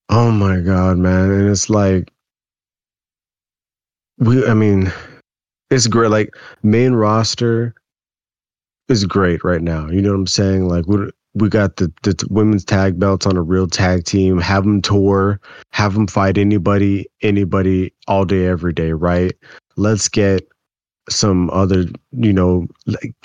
[0.09, 1.31] Oh my god, man!
[1.31, 2.11] And it's like
[4.17, 4.45] we.
[4.45, 4.91] I mean,
[5.69, 6.09] it's great.
[6.09, 7.73] Like main roster
[8.89, 9.87] is great right now.
[9.89, 10.67] You know what I'm saying?
[10.67, 14.39] Like we we got the the women's tag belts on a real tag team.
[14.39, 15.39] Have them tour.
[15.71, 18.93] Have them fight anybody, anybody all day, every day.
[18.93, 19.33] Right?
[19.77, 20.47] Let's get
[21.09, 22.67] some other, you know,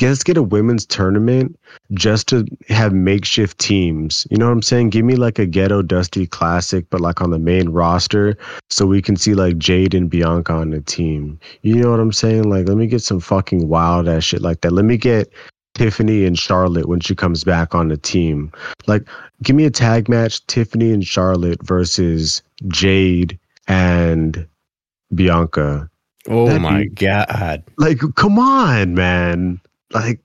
[0.00, 1.58] let's get a women's tournament
[1.92, 4.26] just to have makeshift teams.
[4.30, 4.90] You know what I'm saying?
[4.90, 8.36] Give me like a ghetto dusty classic, but like on the main roster,
[8.70, 11.38] so we can see like Jade and Bianca on the team.
[11.62, 12.48] You know what I'm saying?
[12.48, 14.72] Like, let me get some fucking wild ass shit like that.
[14.72, 15.32] Let me get
[15.74, 18.50] Tiffany and Charlotte when she comes back on the team.
[18.86, 19.08] Like,
[19.42, 24.46] give me a tag match: Tiffany and Charlotte versus Jade and
[25.14, 25.90] Bianca
[26.28, 27.62] Oh That'd my be, god!
[27.76, 29.60] Like, come on, man!
[29.92, 30.20] Like,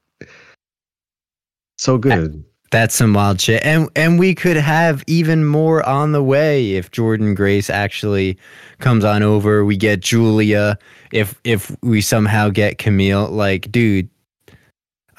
[1.78, 2.44] so good.
[2.72, 6.92] That's some wild shit, and and we could have even more on the way if
[6.92, 8.38] Jordynne Grace actually
[8.78, 9.66] comes on over.
[9.66, 10.78] We get Julia.
[11.12, 13.32] If if we somehow get Kamille.
[13.32, 14.10] like, dude,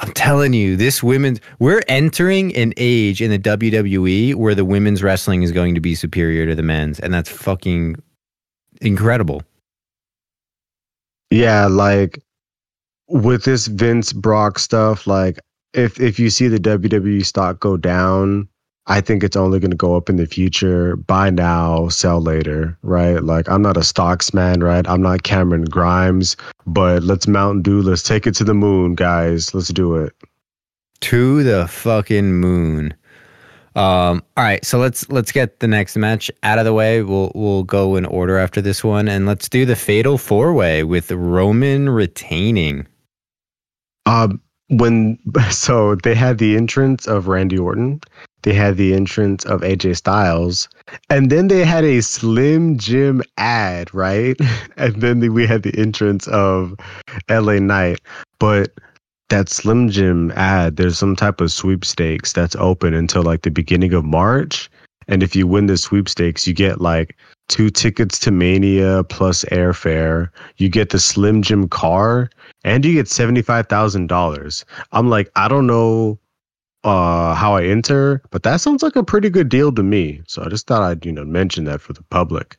[0.01, 5.03] I'm telling you, this women's we're entering an age in the WWE where the women's
[5.03, 7.97] wrestling is going to be superior to the men's, and that's fucking
[8.81, 9.43] incredible.
[11.31, 12.19] Yeah, like
[13.09, 15.39] with this Vince Brock stuff, like
[15.75, 18.49] if if you see the WWE stock go down,
[18.91, 20.97] I think it's only going to go up in the future.
[20.97, 23.23] Buy now, sell later, right?
[23.23, 24.87] Like I'm not a stocks man, right?
[24.89, 26.37] I'm not Cameron Grimes,
[26.67, 27.83] but let's Mountain Dew.
[27.83, 29.55] Let's take it to the moon, guys.
[29.55, 30.13] Let's do it.
[31.03, 32.93] To the fucking moon.
[33.77, 37.05] Um, all right, so let's let's get the next match out of the way.
[37.05, 40.83] We'll we'll go in order after this one, and let's do the fatal four way
[40.83, 42.89] with Roman retaining.
[44.07, 45.17] Um, when
[45.51, 48.01] so they had the entrance of Randy Orton,
[48.43, 50.69] they had the entrance of AJ Styles,
[51.09, 54.37] and then they had a Slim Jim ad, right?
[54.77, 56.75] And then we had the entrance of
[57.29, 58.01] LA Knight,
[58.39, 58.73] but
[59.29, 63.93] that Slim Jim ad, there's some type of sweepstakes that's open until like the beginning
[63.95, 64.71] of March.
[65.09, 67.17] And if you win the sweepstakes, you get like
[67.49, 70.31] two tickets to Mania plus airfare.
[70.57, 72.31] You get the Slim Jim car
[72.65, 74.65] and you get $75,000.
[74.93, 76.19] I'm like, I don't know
[76.85, 80.23] uh how I enter, but that sounds like a pretty good deal to me.
[80.27, 82.57] So I just thought I'd, you know, mention that for the public.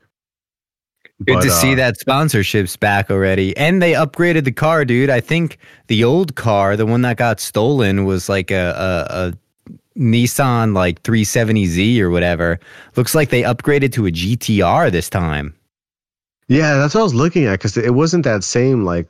[1.25, 3.55] Good But, to see uh, that sponsorship's back already.
[3.55, 5.11] And they upgraded the car, dude.
[5.11, 8.73] I think the old car, the one that got stolen, was like a,
[9.09, 9.33] a, a
[9.99, 12.59] Nissan like 370Z or whatever.
[12.95, 15.53] Looks like they upgraded to a GTR this time.
[16.47, 19.07] Yeah, that's what I was looking at because it wasn't that same like,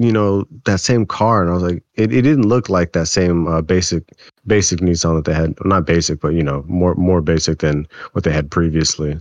[0.00, 3.06] you know, that same car, and I was like, it, it didn't look like that
[3.06, 4.02] same uh, basic
[4.46, 5.54] basic Nissan that they had.
[5.62, 9.18] Not basic, but you know, more more basic than what they had previously.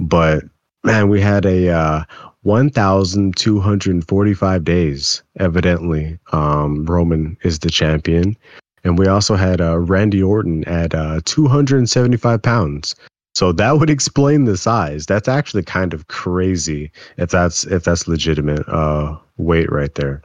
[0.00, 0.42] But
[0.82, 2.02] man, we had a uh,
[2.42, 5.22] 1,245 days.
[5.38, 8.36] Evidently, um, Roman is the champion,
[8.82, 12.96] and we also had uh, Randy Orton at uh, 275 pounds.
[13.34, 15.06] So that would explain the size.
[15.06, 20.22] That's actually kind of crazy if that's if that's legitimate uh weight right there.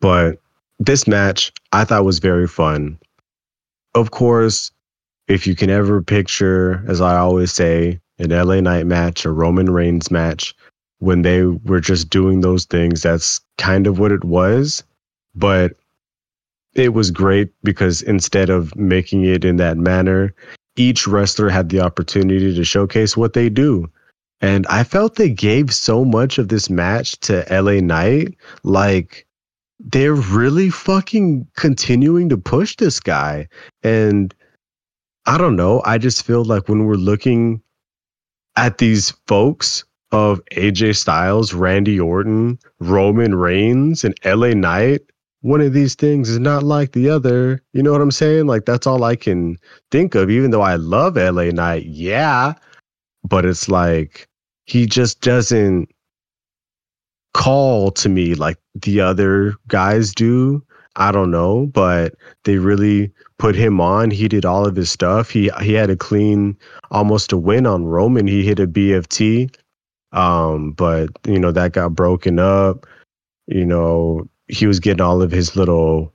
[0.00, 0.38] But
[0.78, 2.98] this match I thought was very fun.
[3.94, 4.70] Of course,
[5.28, 9.70] if you can ever picture, as I always say, an LA Knight match, a Roman
[9.70, 10.54] Reigns match,
[10.98, 14.84] when they were just doing those things, that's kind of what it was.
[15.34, 15.72] But
[16.74, 20.34] it was great because instead of making it in that manner,
[20.80, 23.86] each wrestler had the opportunity to showcase what they do.
[24.40, 28.34] And I felt they gave so much of this match to LA Knight.
[28.62, 29.26] Like,
[29.78, 33.46] they're really fucking continuing to push this guy.
[33.82, 34.34] And
[35.26, 35.82] I don't know.
[35.84, 37.60] I just feel like when we're looking
[38.56, 45.02] at these folks of AJ Styles, Randy Orton, Roman Reigns, and LA Knight,
[45.42, 47.62] one of these things is not like the other.
[47.72, 48.46] You know what I'm saying?
[48.46, 49.56] Like that's all I can
[49.90, 52.54] think of, even though I love LA Knight, yeah.
[53.24, 54.28] But it's like
[54.66, 55.90] he just doesn't
[57.34, 60.62] call to me like the other guys do.
[60.96, 62.14] I don't know, but
[62.44, 64.10] they really put him on.
[64.10, 65.30] He did all of his stuff.
[65.30, 66.56] He he had a clean
[66.90, 68.26] almost a win on Roman.
[68.26, 69.54] He hit a BFT.
[70.12, 72.86] Um, but you know, that got broken up.
[73.46, 76.12] You know, he was getting all of his little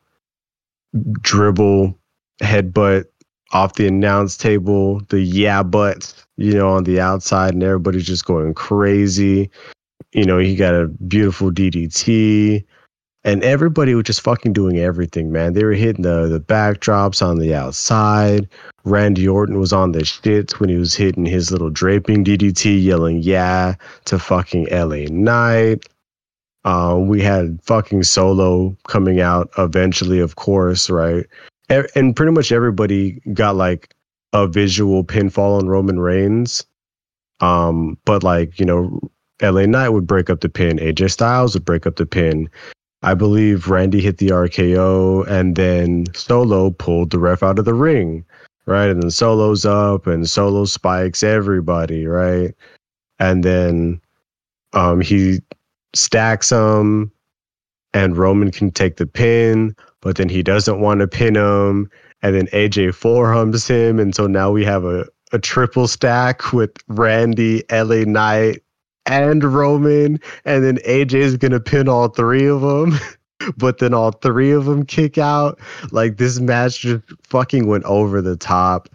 [1.21, 1.97] dribble
[2.41, 3.05] headbutt
[3.51, 8.25] off the announce table, the yeah butts, you know, on the outside, and everybody's just
[8.25, 9.49] going crazy.
[10.13, 12.65] You know, he got a beautiful DDT,
[13.23, 15.53] and everybody was just fucking doing everything, man.
[15.53, 18.47] They were hitting the the backdrops on the outside.
[18.83, 23.21] Randy Orton was on the shits when he was hitting his little draping DDT, yelling
[23.21, 23.75] yeah
[24.05, 25.85] to fucking LA Knight.
[26.65, 31.25] Uh, we had fucking Solo coming out eventually, of course, right?
[31.71, 33.93] E- And pretty much everybody got like
[34.33, 36.65] a visual pinfall on Roman Reigns.
[37.39, 38.99] Um, but like, you know,
[39.41, 42.49] LA Knight would break up the pin, AJ Styles would break up the pin.
[43.03, 47.73] I believe Randy hit the RKO and then Solo pulled the ref out of the
[47.75, 48.25] ring,
[48.65, 48.89] right?
[48.89, 52.55] And then Solo's up and Solo spikes everybody, right?
[53.19, 54.01] And then
[54.73, 55.41] um, he
[55.95, 57.11] stacks him
[57.93, 61.89] and Roman can take the pin, but then he doesn't want to pin him.
[62.21, 63.99] And then AJ forehumps him.
[63.99, 68.61] And so now we have a, a triple stack with Randy, LA Knight,
[69.05, 70.19] and Roman.
[70.43, 72.99] And then AJ is to pin all three of them.
[73.57, 75.59] but then all three of them kick out.
[75.91, 78.89] Like this match just fucking went over the top.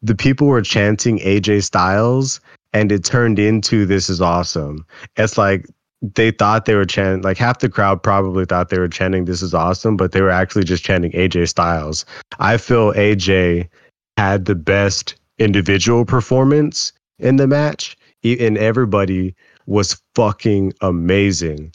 [0.00, 2.40] The people were chanting AJ Styles
[2.72, 4.86] and it turned into this is awesome.
[5.16, 5.66] It's like
[6.00, 9.42] they thought they were chanting like half the crowd probably thought they were chanting this
[9.42, 12.04] is awesome but they were actually just chanting AJ Styles.
[12.38, 13.68] I feel AJ
[14.16, 19.34] had the best individual performance in the match and everybody
[19.66, 21.72] was fucking amazing.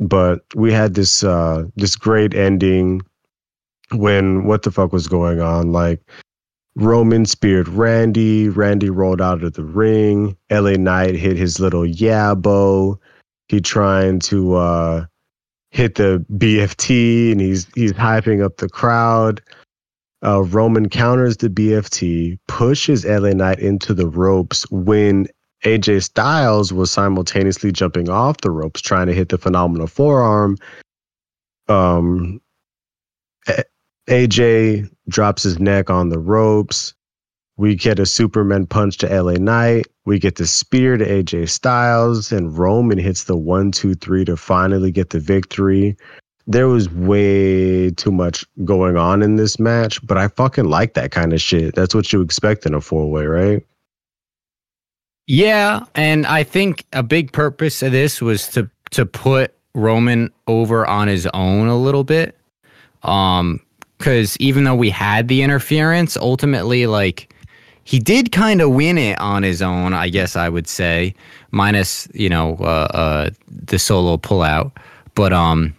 [0.00, 3.02] But we had this uh this great ending
[3.92, 6.00] when what the fuck was going on like
[6.74, 8.48] Roman speared Randy.
[8.48, 10.36] Randy rolled out of the ring.
[10.50, 12.98] LA Knight hit his little yabo.
[13.52, 15.06] He trying to uh,
[15.72, 19.42] hit the BFT and he's he's hyping up the crowd.
[20.24, 25.26] Uh, Roman counters the BFT, pushes LA Knight into the ropes when
[25.66, 30.56] AJ Styles was simultaneously jumping off the ropes, trying to hit the phenomenal forearm.
[31.68, 32.40] Um,
[34.08, 36.94] AJ drops his neck on the ropes.
[37.58, 39.88] We get a Superman punch to LA Knight.
[40.04, 44.36] We get the spear to AJ Styles, and Roman hits the one, two, three to
[44.36, 45.96] finally get the victory.
[46.48, 51.12] There was way too much going on in this match, but I fucking like that
[51.12, 51.76] kind of shit.
[51.76, 53.64] That's what you expect in a four way, right?
[55.28, 60.86] Yeah, and I think a big purpose of this was to to put Roman over
[60.86, 62.36] on his own a little bit.
[63.04, 63.60] Um
[63.98, 67.32] cuz even though we had the interference, ultimately like
[67.84, 71.14] he did kind of win it on his own, I guess I would say,
[71.50, 74.72] minus you know uh, uh, the solo pullout.
[75.14, 75.74] But um,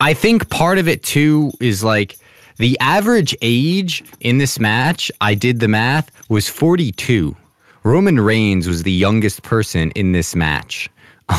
[0.00, 2.18] I think part of it too is like
[2.58, 5.10] the average age in this match.
[5.20, 7.36] I did the math was forty two.
[7.82, 10.90] Roman Reigns was the youngest person in this match.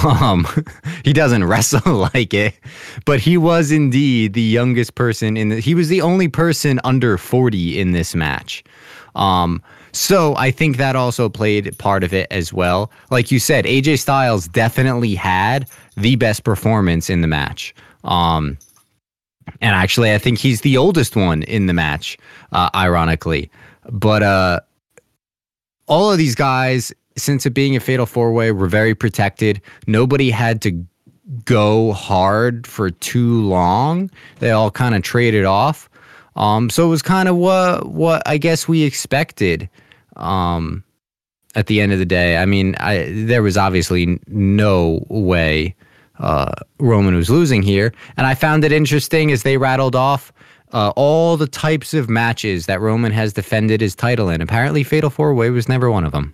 [0.04, 0.48] Um,
[1.04, 2.56] he doesn't wrestle like it,
[3.06, 5.60] but he was indeed the youngest person in the.
[5.60, 8.64] He was the only person under forty in this match.
[9.16, 9.62] Um,
[9.92, 12.92] so I think that also played part of it as well.
[13.10, 17.76] Like you said, AJ Styles definitely had the best performance in the match.
[18.04, 18.58] Um,
[19.60, 22.18] and actually, I think he's the oldest one in the match,
[22.54, 23.52] uh, ironically.
[23.90, 24.60] But uh,
[25.88, 29.62] all of these guys, since it being a fatal four way, we're very protected.
[29.88, 30.86] Nobody had to
[31.46, 34.10] go hard for too long.
[34.40, 35.90] They all kind of traded off.
[36.36, 39.70] Um, so it was kind of what what I guess we expected.
[40.16, 40.84] Um,
[41.54, 45.76] at the end of the day, I mean, I, there was obviously no way
[46.20, 50.32] uh, Roman was losing here, and I found it interesting as they rattled off
[50.72, 54.40] uh, all the types of matches that Roman has defended his title in.
[54.42, 56.34] Apparently, Fatal Four Way was never one of them.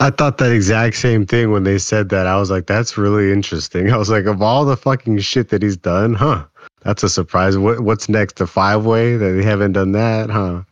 [0.00, 2.26] I thought that exact same thing when they said that.
[2.26, 3.90] I was like, that's really interesting.
[3.92, 6.44] I was like, of all the fucking shit that he's done, huh?
[6.82, 7.58] That's a surprise.
[7.58, 8.36] What, what's next?
[8.36, 10.62] The five way that they haven't done that, huh?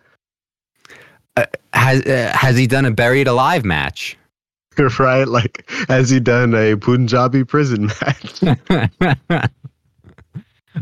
[1.36, 4.16] Uh, has uh, has he done a buried alive match?
[4.98, 5.28] right?
[5.28, 9.50] Like, has he done a Punjabi prison match?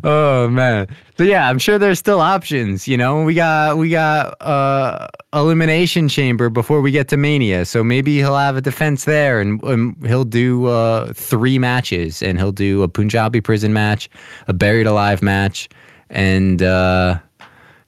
[0.04, 0.86] Oh man
[1.16, 6.08] so yeah i'm sure there's still options you know we got we got uh elimination
[6.08, 9.96] chamber before we get to mania so maybe he'll have a defense there and, and
[10.06, 14.08] he'll do uh three matches and he'll do a punjabi prison match
[14.48, 15.68] a buried alive match
[16.10, 17.18] and uh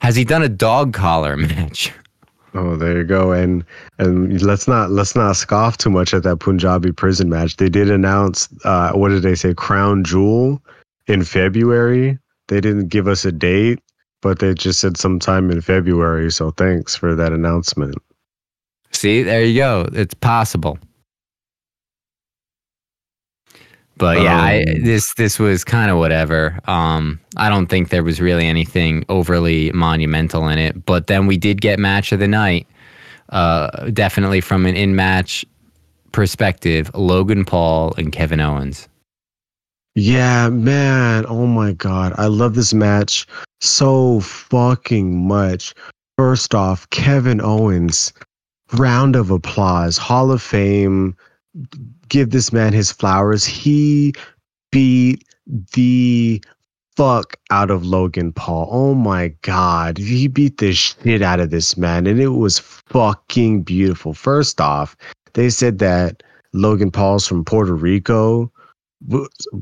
[0.01, 1.91] has he done a dog collar match
[2.55, 3.31] Oh, there you go.
[3.31, 3.63] And
[3.99, 7.57] and let's not let's not scoff too much at that Punjabi prison match.
[7.57, 9.53] They did announce uh, what did they say?
[9.53, 10.61] Crown Jewel
[11.09, 12.17] in February.
[12.47, 13.79] They didn't give us a date,
[14.21, 16.31] but they just said sometime in February.
[16.31, 17.95] So thanks for that announcement.
[18.91, 19.87] See, there you go.
[19.93, 20.79] It's possible.
[23.97, 26.57] But yeah, um, I, this this was kind of whatever.
[26.65, 30.85] Um, I don't think there was really anything overly monumental in it.
[30.85, 32.65] But then we did get match of the night.
[33.29, 35.45] Uh, definitely from an in match
[36.13, 38.88] perspective, Logan Paul and Kevin Owens.
[39.95, 41.25] Yeah, man.
[41.27, 43.25] Oh my god, I love this match
[43.59, 45.73] so fucking much.
[46.17, 48.13] First off, Kevin Owens,
[48.73, 51.15] round of applause, Hall of Fame
[52.09, 53.45] give this man his flowers.
[53.45, 54.13] He
[54.71, 55.23] beat
[55.73, 56.43] the
[56.95, 58.67] fuck out of Logan Paul.
[58.71, 59.97] Oh my god.
[59.97, 64.13] He beat the shit out of this man and it was fucking beautiful.
[64.13, 64.97] First off,
[65.33, 66.23] they said that
[66.53, 68.51] Logan Paul's from Puerto Rico.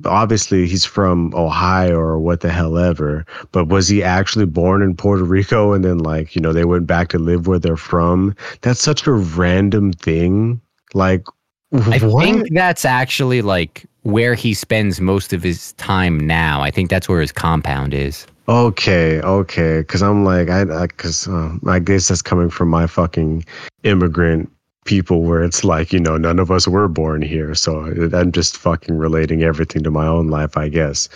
[0.06, 3.26] Obviously, he's from Ohio or what the hell ever.
[3.52, 6.88] But was he actually born in Puerto Rico and then, like, you know, they went
[6.88, 8.36] back to live where they're from?
[8.62, 10.60] That's such a random thing.
[10.94, 11.26] Like,
[11.74, 12.24] I what?
[12.24, 16.62] think that's actually like where he spends most of his time now.
[16.62, 18.26] I think that's where his compound is.
[18.50, 23.44] Okay, okay, because I'm like, I, because uh, I guess that's coming from my fucking
[23.84, 24.50] immigrant
[24.88, 28.58] people, where it's like, you know, none of us were born here, so I'm just
[28.58, 31.08] fucking relating everything to my own life, I guess.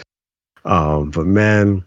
[0.65, 1.83] Um, but man,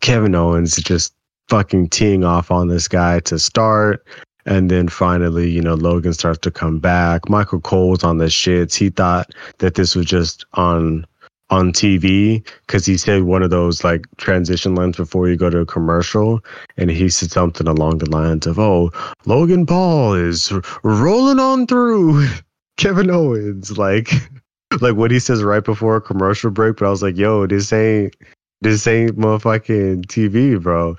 [0.00, 1.14] Kevin Owens just
[1.48, 4.06] fucking teeing off on this guy to start.
[4.46, 7.30] And then finally, you know, Logan starts to come back.
[7.30, 8.74] Michael Cole's on the shits.
[8.74, 11.06] He thought that this was just on
[11.50, 15.60] on TV because he said one of those like transition lines before you go to
[15.60, 16.40] a commercial,
[16.76, 18.90] and he said something along the lines of, "Oh,
[19.26, 20.52] Logan Paul is
[20.82, 22.26] rolling on through
[22.76, 24.10] Kevin Owens," like
[24.80, 26.76] like what he says right before a commercial break.
[26.76, 28.14] But I was like, "Yo, this ain't."
[28.60, 30.96] This ain't motherfucking TV, bro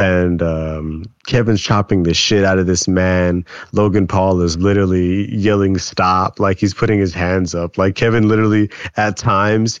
[0.00, 3.44] and um, Kevin's chopping the shit out of this man.
[3.72, 7.76] Logan Paul is literally yelling "stop!" like he's putting his hands up.
[7.76, 9.78] Like Kevin literally at times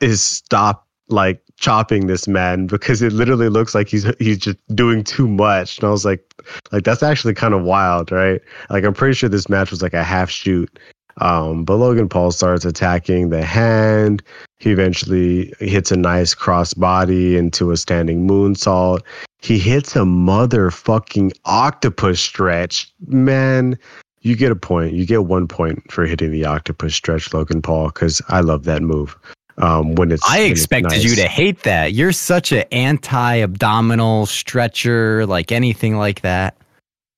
[0.00, 5.04] is stop like chopping this man because it literally looks like he's he's just doing
[5.04, 5.78] too much.
[5.78, 6.34] And I was like,
[6.72, 8.40] like that's actually kind of wild, right?
[8.70, 10.78] Like I'm pretty sure this match was like a half shoot.
[11.18, 14.22] Um, but Logan Paul starts attacking the hand.
[14.58, 19.02] He eventually hits a nice cross body into a standing moonsault.
[19.40, 22.92] He hits a motherfucking octopus stretch.
[23.06, 23.78] Man,
[24.22, 24.94] you get a point.
[24.94, 28.82] You get one point for hitting the octopus stretch, Logan Paul, because I love that
[28.82, 29.16] move.
[29.58, 31.04] Um, when it's I when it's expected nice.
[31.04, 31.92] you to hate that.
[31.92, 36.56] You're such an anti-abdominal stretcher, like anything like that.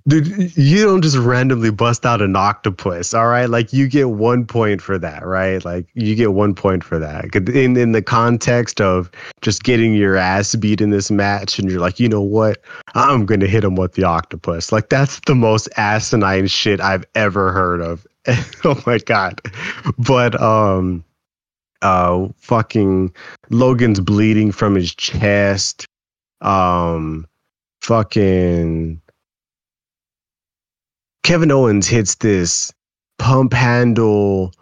[0.08, 3.50] Dude, you don't just randomly bust out an octopus, all right?
[3.50, 5.62] Like you get one point for that, right?
[5.64, 7.34] Like you get one point for that.
[7.34, 9.10] In in the context of
[9.42, 12.62] just getting your ass beat in this match, and you're like, you know what?
[12.94, 14.72] I'm gonna hit him with the octopus.
[14.72, 18.06] Like that's the most asinine shit I've ever heard of.
[18.64, 19.40] oh my god.
[19.98, 21.04] But um
[21.82, 23.14] uh fucking
[23.50, 25.86] Logan's bleeding from his chest.
[26.40, 27.26] Um
[27.82, 29.00] fucking
[31.22, 32.72] Kevin Owens hits this
[33.18, 34.52] pump handle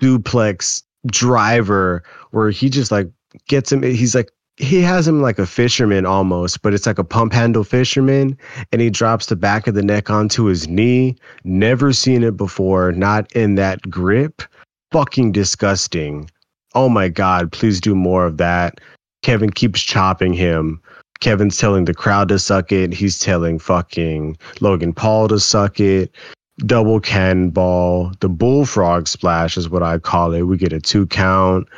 [0.00, 3.08] duplex driver where he just like
[3.48, 3.82] gets him.
[3.82, 7.64] He's like, he has him like a fisherman almost, but it's like a pump handle
[7.64, 8.36] fisherman.
[8.72, 11.16] And he drops the back of the neck onto his knee.
[11.44, 14.42] Never seen it before, not in that grip.
[14.90, 16.30] Fucking disgusting.
[16.74, 18.80] Oh my God, please do more of that.
[19.22, 20.80] Kevin keeps chopping him.
[21.20, 22.92] Kevin's telling the crowd to suck it.
[22.92, 26.14] He's telling fucking Logan Paul to suck it.
[26.58, 28.12] Double cannonball.
[28.20, 30.42] The bullfrog splash is what I call it.
[30.42, 31.68] We get a two count.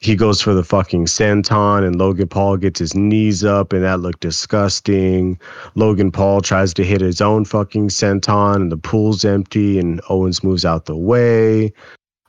[0.00, 4.00] He goes for the fucking senton, and Logan Paul gets his knees up, and that
[4.00, 5.40] looked disgusting.
[5.74, 10.44] Logan Paul tries to hit his own fucking senton, and the pool's empty, and Owens
[10.44, 11.72] moves out the way.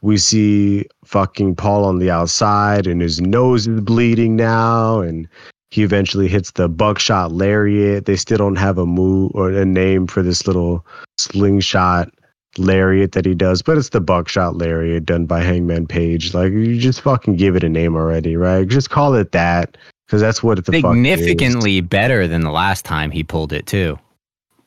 [0.01, 5.27] We see fucking Paul on the outside, and his nose is bleeding now, and
[5.69, 8.05] he eventually hits the buckshot lariat.
[8.05, 10.85] They still don't have a move or a name for this little
[11.17, 12.09] slingshot
[12.57, 16.33] lariat that he does, but it's the buckshot lariat done by Hangman Page.
[16.33, 18.67] Like you just fucking give it a name already, right?
[18.67, 21.19] Just call it that because that's what the fuck it is.
[21.19, 23.99] Significantly better than the last time he pulled it too.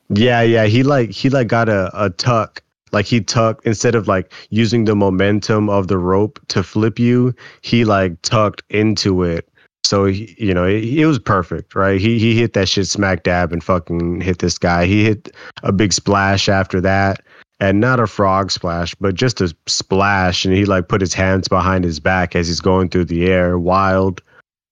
[0.09, 0.65] Yeah, yeah.
[0.65, 2.61] He like he like got a, a tuck.
[2.91, 7.33] Like he tucked instead of like using the momentum of the rope to flip you,
[7.61, 9.47] he like tucked into it.
[9.83, 11.99] So he, you know, it, it was perfect, right?
[11.99, 14.85] He he hit that shit smack dab and fucking hit this guy.
[14.85, 17.21] He hit a big splash after that.
[17.59, 20.45] And not a frog splash, but just a splash.
[20.45, 23.59] And he like put his hands behind his back as he's going through the air,
[23.59, 24.19] wild.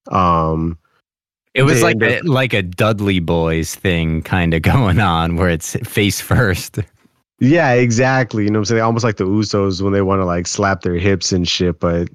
[0.09, 0.75] Um,
[1.53, 5.75] It was like a, like a Dudley Boys thing kind of going on where it's
[5.87, 6.79] face first.
[7.39, 8.43] Yeah, exactly.
[8.45, 8.81] You know what I'm saying?
[8.81, 12.09] Almost like the Usos when they want to like slap their hips and shit, but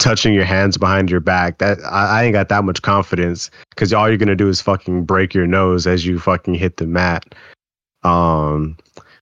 [0.00, 1.58] touching your hands behind your back.
[1.58, 5.04] That I, I ain't got that much confidence because all you're gonna do is fucking
[5.04, 7.34] break your nose as you fucking hit the mat.
[8.02, 8.76] Um,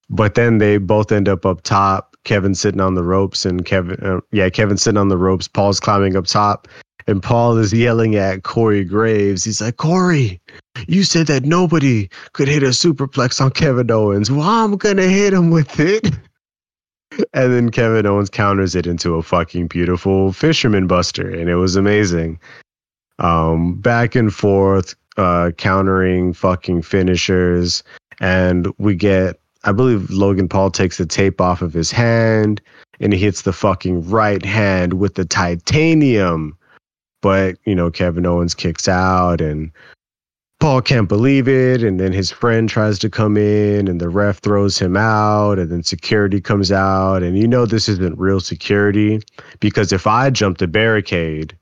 [0.08, 2.16] but then they both end up up top.
[2.24, 5.48] Kevin sitting on the ropes and Kevin, uh, yeah, Kevin sitting on the ropes.
[5.48, 6.68] Paul's climbing up top,
[7.06, 9.44] and Paul is yelling at Corey Graves.
[9.44, 10.40] He's like, Corey,
[10.86, 14.30] you said that nobody could hit a superplex on Kevin Owens.
[14.30, 16.10] Well, I'm gonna hit him with it.
[17.32, 21.76] And then Kevin Owens counters it into a fucking beautiful fisherman buster, and it was
[21.76, 22.38] amazing.
[23.18, 27.82] Um, back and forth, uh, countering fucking finishers,
[28.20, 32.60] and we get, I believe Logan Paul takes the tape off of his hand,
[33.00, 36.56] and he hits the fucking right hand with the titanium.
[37.20, 39.72] But you know, Kevin Owens kicks out, and
[40.60, 44.38] Paul can't believe it, and then his friend tries to come in, and the ref
[44.38, 49.20] throws him out, and then security comes out, and you know this isn't real security
[49.60, 51.56] because if I jump the barricade,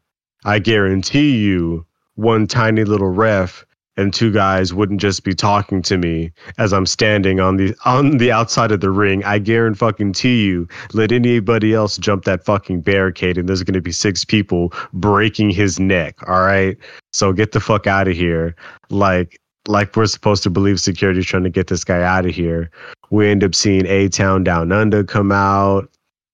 [0.47, 3.66] I guarantee you one tiny little ref
[3.97, 8.19] and two guys wouldn't just be talking to me as I'm standing on the on
[8.19, 9.25] the outside of the ring.
[9.25, 13.81] I guarantee fucking to you, let anybody else jump that fucking barricade, and there's gonna
[13.81, 16.17] be six people breaking his neck.
[16.29, 16.77] All right,
[17.13, 18.55] so get the fuck out of here.
[18.91, 22.71] Like like we're supposed to believe security's trying to get this guy out of here.
[23.11, 25.91] We end up seeing A Town Down Under come out,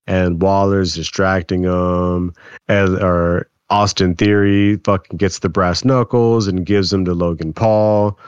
[0.06, 2.34] and Waller's distracting him,
[2.68, 8.19] and or Austin Theory fucking gets the brass knuckles and gives them to Logan Paul.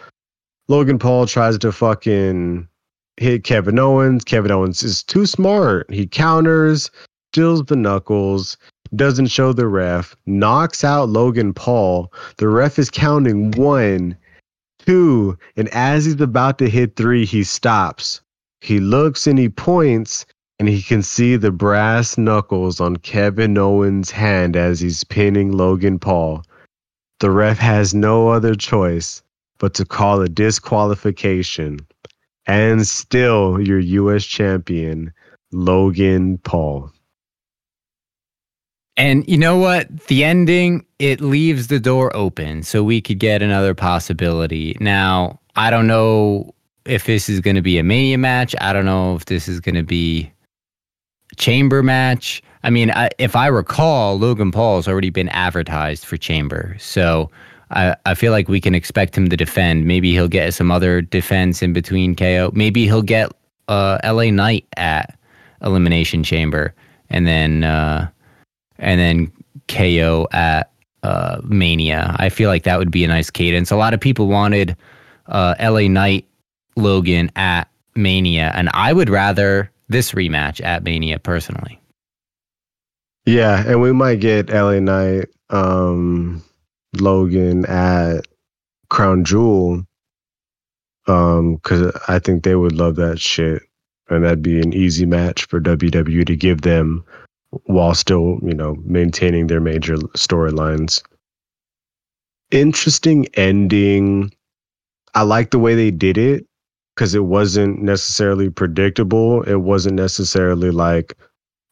[0.69, 2.67] Logan Paul tries to fucking
[3.19, 4.25] hit Kevin Owens.
[4.25, 5.93] Kevin Owens is too smart.
[5.93, 6.91] He counters,
[7.31, 8.57] steals the knuckles,
[8.97, 12.11] doesn't show the ref, knocks out Logan Paul.
[12.39, 14.17] The ref is counting one,
[14.79, 18.23] two, and as he's about to hit three, he stops.
[18.63, 20.25] He looks and he points,
[20.59, 25.99] and he can see the brass knuckles on Kevin Owens' hand as he's pinning Logan
[25.99, 26.45] Paul.
[27.21, 29.23] The ref has no other choice
[29.59, 31.79] but to call a disqualification.
[32.47, 34.25] And still, your U.S.
[34.25, 35.13] champion,
[35.53, 36.91] Logan Paul.
[38.97, 40.07] And you know what?
[40.07, 44.77] The ending, it leaves the door open so we could get another possibility.
[44.81, 46.55] Now, I don't know
[46.85, 48.55] if this is going to be a Mania match.
[48.61, 50.31] I don't know if this is going to be
[51.35, 52.43] chamber match.
[52.65, 57.31] I mean, I, if I recall, Logan Paul's already been advertised for Chamber, so
[57.71, 59.87] I, I feel like we can expect him to defend.
[59.87, 62.51] Maybe he'll get some other defense in between KO.
[62.55, 63.31] Maybe he'll get
[63.69, 65.19] uh, LA Knight at
[65.63, 66.75] Elimination Chamber,
[67.11, 68.09] and then uh,
[68.79, 69.33] and then
[69.69, 70.71] KO at
[71.03, 72.17] uh, Mania.
[72.19, 73.71] I feel like that would be a nice cadence.
[73.71, 74.75] A lot of people wanted
[75.27, 76.27] uh, LA Knight
[76.77, 81.81] Logan at Mania, and I would rather this rematch at Mania personally.
[83.27, 86.43] Yeah, and we might get LA Knight, um,
[87.01, 88.27] Logan at
[88.91, 89.85] Crown Jewel,
[91.07, 93.63] um, because I think they would love that shit,
[94.09, 97.05] and that'd be an easy match for WWE to give them
[97.65, 101.03] while still, you know, maintaining their major storylines.
[102.51, 104.33] Interesting ending.
[105.15, 106.47] I like the way they did it
[106.95, 109.43] because it wasn't necessarily predictable.
[109.43, 111.15] It wasn't necessarily like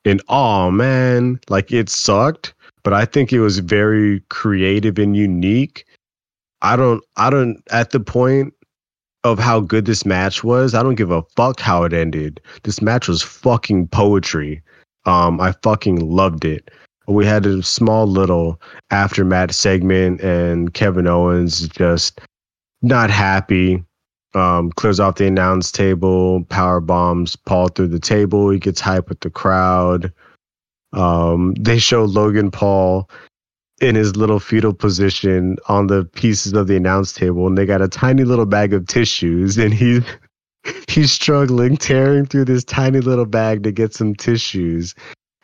[0.05, 5.85] an oh man, like it sucked, but I think it was very creative and unique.
[6.63, 8.55] I don't I don't at the point
[9.25, 12.41] of how good this match was, I don't give a fuck how it ended.
[12.65, 14.63] This match was fucking poetry.
[15.05, 16.71] Um, I fucking loved it.
[17.09, 22.21] We had a small little aftermath segment, and Kevin Owens just
[22.83, 23.83] not happy.
[24.35, 28.49] Um, clears off the announce table, power bombs Paul through the table.
[28.49, 30.13] He gets hype with the crowd.
[30.93, 33.11] Um, they show Logan Paul
[33.81, 37.83] in his little fetal position on the pieces of the announce table, and they got
[37.83, 40.03] a tiny little bag of tissues, and he's
[40.89, 44.95] he's struggling, tearing through this tiny little bag to get some tissues.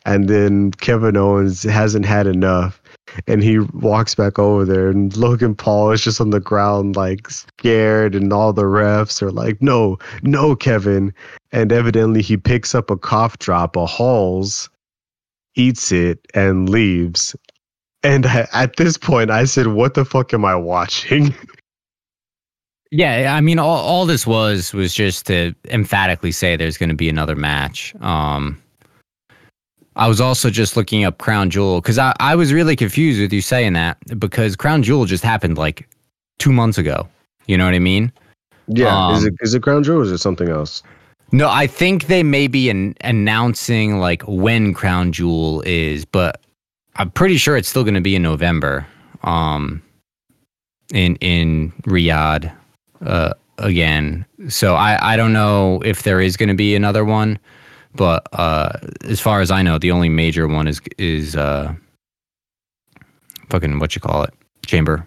[0.06, 2.80] And then Kevin Owens hasn't had enough.
[3.26, 7.30] And he walks back over there, and Logan Paul is just on the ground, like
[7.30, 8.14] scared.
[8.14, 11.12] And all the refs are like, No, no, Kevin.
[11.52, 14.68] And evidently, he picks up a cough drop, a Halls,
[15.54, 17.34] eats it, and leaves.
[18.02, 21.34] And at this point, I said, What the fuck am I watching?
[22.90, 26.94] Yeah, I mean, all, all this was was just to emphatically say there's going to
[26.94, 27.94] be another match.
[28.00, 28.60] Um,
[29.98, 33.32] I was also just looking up Crown Jewel because I, I was really confused with
[33.32, 35.88] you saying that because Crown Jewel just happened like
[36.38, 37.08] two months ago.
[37.46, 38.12] You know what I mean?
[38.68, 38.96] Yeah.
[38.96, 40.82] Um, is it is it Crown Jewel or is it something else?
[41.30, 46.40] No, I think they may be an, announcing like when Crown Jewel is, but
[46.96, 48.86] I'm pretty sure it's still going to be in November.
[49.24, 49.82] Um,
[50.92, 52.52] in in Riyadh
[53.04, 54.24] uh, again.
[54.48, 57.38] So I, I don't know if there is going to be another one,
[57.98, 61.74] but uh, as far as I know, the only major one is is uh,
[63.50, 64.32] fucking what you call it,
[64.64, 65.06] chamber.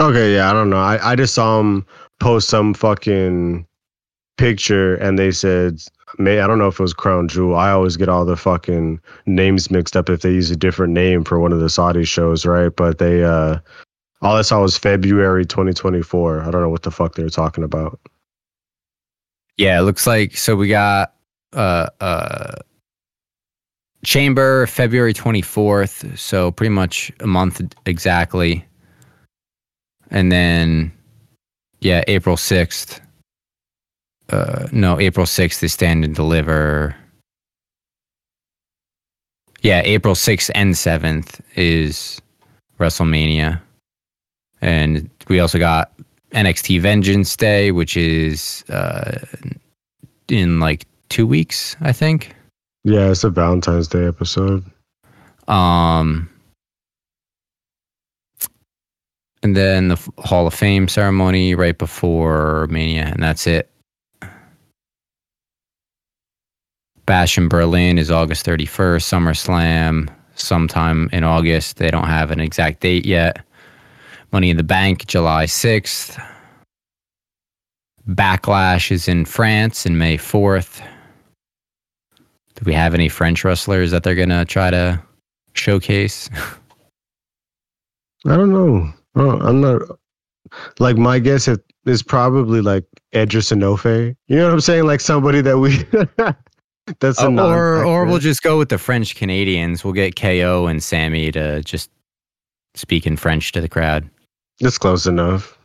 [0.00, 0.78] Okay, yeah, I don't know.
[0.78, 1.84] I, I just saw him
[2.20, 3.66] post some fucking
[4.36, 5.80] picture and they said
[6.18, 7.56] may I don't know if it was Crown Jewel.
[7.56, 11.24] I always get all the fucking names mixed up if they use a different name
[11.24, 12.74] for one of the Saudi shows, right?
[12.74, 13.58] But they uh
[14.22, 16.42] all I saw was February 2024.
[16.42, 18.00] I don't know what the fuck they were talking about.
[19.56, 21.14] Yeah, it looks like so we got
[21.54, 22.54] uh uh
[24.04, 28.64] Chamber February 24th, so pretty much a month exactly.
[30.10, 30.92] And then
[31.80, 33.00] yeah, April 6th.
[34.28, 36.94] Uh no, April 6th is stand and deliver.
[39.62, 42.20] Yeah, April 6th and 7th is
[42.78, 43.60] WrestleMania.
[44.60, 45.92] And we also got
[46.32, 49.20] NXT Vengeance Day, which is uh,
[50.28, 52.34] in like two weeks, I think.
[52.84, 54.64] Yeah, it's a Valentine's Day episode.
[55.48, 56.28] Um,
[59.42, 63.70] and then the Hall of Fame ceremony right before Mania, and that's it.
[67.06, 69.02] Bash in Berlin is August 31st.
[69.02, 71.76] SummerSlam sometime in August.
[71.76, 73.44] They don't have an exact date yet.
[74.32, 76.20] Money in the Bank, July 6th.
[78.08, 80.82] Backlash is in France in May 4th.
[82.64, 84.98] Do we have any French wrestlers that they're going to try to
[85.52, 86.30] showcase?
[88.26, 88.90] I don't know.
[89.16, 89.82] Oh, I'm not.
[90.78, 91.46] Like, my guess
[91.84, 94.16] is probably like Edge or Sanofe.
[94.28, 94.86] You know what I'm saying?
[94.86, 95.84] Like somebody that we.
[97.00, 99.84] That's uh, or or we'll just go with the French Canadians.
[99.84, 101.90] We'll get KO and Sammy to just
[102.74, 104.08] speak in French to the crowd.
[104.60, 105.58] That's close enough.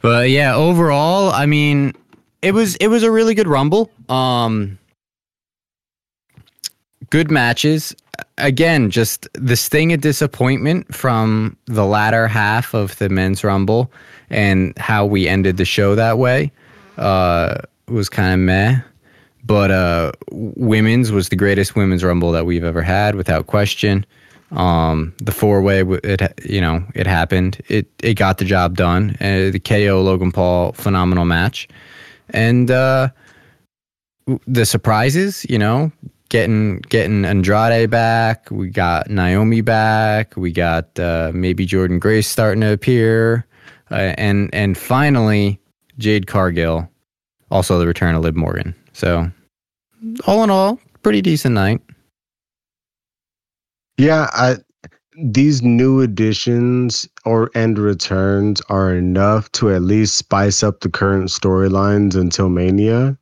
[0.00, 1.92] But yeah, overall, I mean,
[2.42, 3.90] it was it was a really good rumble.
[4.08, 4.78] Um
[7.10, 7.94] good matches.
[8.38, 13.90] Again, just the sting of disappointment from the latter half of the men's rumble
[14.30, 16.52] and how we ended the show that way
[16.98, 17.56] uh
[17.88, 18.80] was kind of meh.
[19.44, 24.04] but uh, women's was the greatest women's rumble that we've ever had, without question.
[24.52, 27.60] Um, the four way, it you know, it happened.
[27.68, 29.16] It it got the job done.
[29.20, 31.68] Uh, the KO Logan Paul phenomenal match,
[32.32, 33.08] and uh,
[34.46, 35.92] the surprises, you know,
[36.28, 38.50] getting getting Andrade back.
[38.50, 40.36] We got Naomi back.
[40.36, 43.46] We got uh, maybe Jordynne Grace starting to appear,
[43.90, 45.60] uh, and and finally
[45.98, 46.88] Jade Cargill,
[47.50, 48.74] also the return of Liv Morgan.
[48.92, 49.30] So
[50.26, 51.80] all in all, pretty decent night.
[53.98, 54.56] Yeah, I,
[55.16, 61.28] these new additions or end returns are enough to at least spice up the current
[61.28, 63.18] storylines until Mania.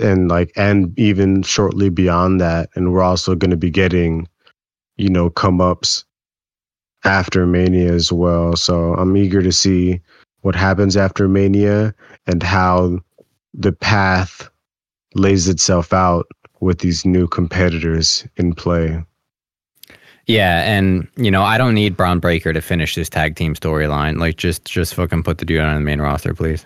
[0.00, 2.70] And like, and even shortly beyond that.
[2.74, 4.28] And we're also going to be getting,
[4.96, 6.04] you know, come ups
[7.04, 8.56] after Mania as well.
[8.56, 10.00] So I'm eager to see
[10.42, 11.94] what happens after Mania
[12.26, 13.00] and how
[13.52, 14.48] the path
[15.14, 16.26] lays itself out
[16.60, 19.02] with these new competitors in play.
[20.30, 24.20] Yeah, and you know, I don't need Bron Breakker to finish this tag team storyline.
[24.20, 26.64] Like just just fucking put the dude on the main roster, please.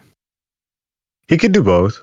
[1.29, 2.03] He could do both.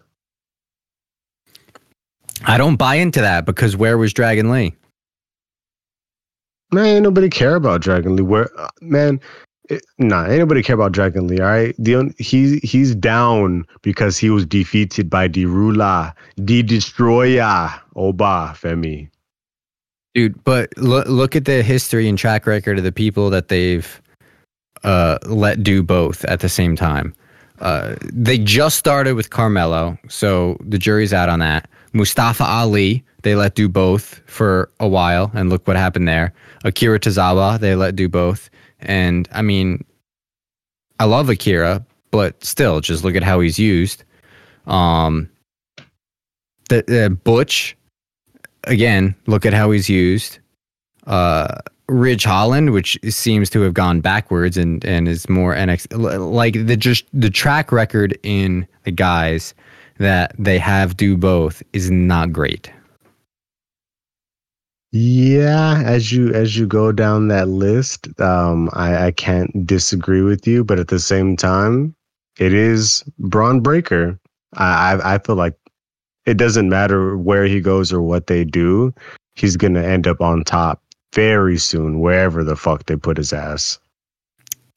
[2.45, 4.73] I don't buy into that because where was Dragon Lee?
[6.71, 8.23] Man, ain't nobody care about Dragon Lee.
[8.23, 9.21] Where uh, man,
[9.69, 11.41] it, nah, ain't nobody care about Dragon Lee.
[11.41, 17.69] All right, the he he's down because he was defeated by the Ruler, the Destroyer,
[17.95, 19.11] Oba Femi.
[20.13, 24.01] Dude, but look look at the history and track record of the people that they've
[24.83, 27.13] uh, let do both at the same time.
[27.59, 31.69] Uh, they just started with Carmelo, so the jury's out on that.
[31.93, 36.33] Mustafa Ali, they let do both for a while, and look what happened there.
[36.63, 38.49] Akira Tozawa, they let do both.
[38.79, 39.85] And I mean,
[40.99, 44.03] I love Akira, but still, just look at how he's used.
[44.65, 45.29] Um,
[46.69, 47.77] the, the Butch,
[48.65, 50.39] again, look at how he's used.
[51.07, 51.59] Uh,
[51.89, 55.87] Ridge Holland, which seems to have gone backwards and, and is more NX
[56.31, 59.53] like the just the track record in the guys
[59.97, 62.71] that they have do both is not great.
[64.93, 70.45] Yeah, as you as you go down that list, um, I, I can't disagree with
[70.47, 71.95] you, but at the same time,
[72.39, 74.19] it is Bron Breakker.
[74.53, 75.55] I I feel like
[76.25, 78.93] it doesn't matter where he goes or what they do,
[79.35, 80.81] he's gonna end up on top
[81.13, 83.79] very soon, wherever the fuck they put his ass.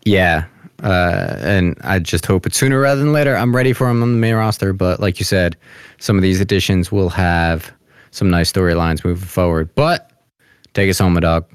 [0.05, 0.45] Yeah,
[0.83, 3.37] uh, and I just hope it's sooner rather than later.
[3.37, 5.57] I'm ready for him on the main roster, but like you said,
[5.99, 7.73] some of these additions will have
[8.11, 9.75] some nice storylines moving forward.
[9.75, 10.11] But
[10.75, 11.47] take us home, my dog.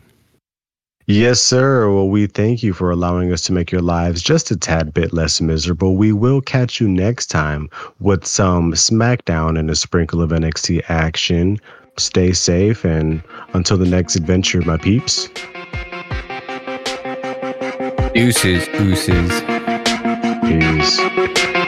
[1.11, 1.91] Yes, sir.
[1.91, 5.11] Well, we thank you for allowing us to make your lives just a tad bit
[5.11, 5.95] less miserable.
[5.95, 7.68] We will catch you next time
[7.99, 11.60] with some SmackDown and a sprinkle of NXT action.
[11.98, 13.23] Stay safe, and
[13.53, 15.30] until the next adventure, my peeps.
[18.14, 19.41] Deuces, deuces.
[20.44, 21.59] Peace.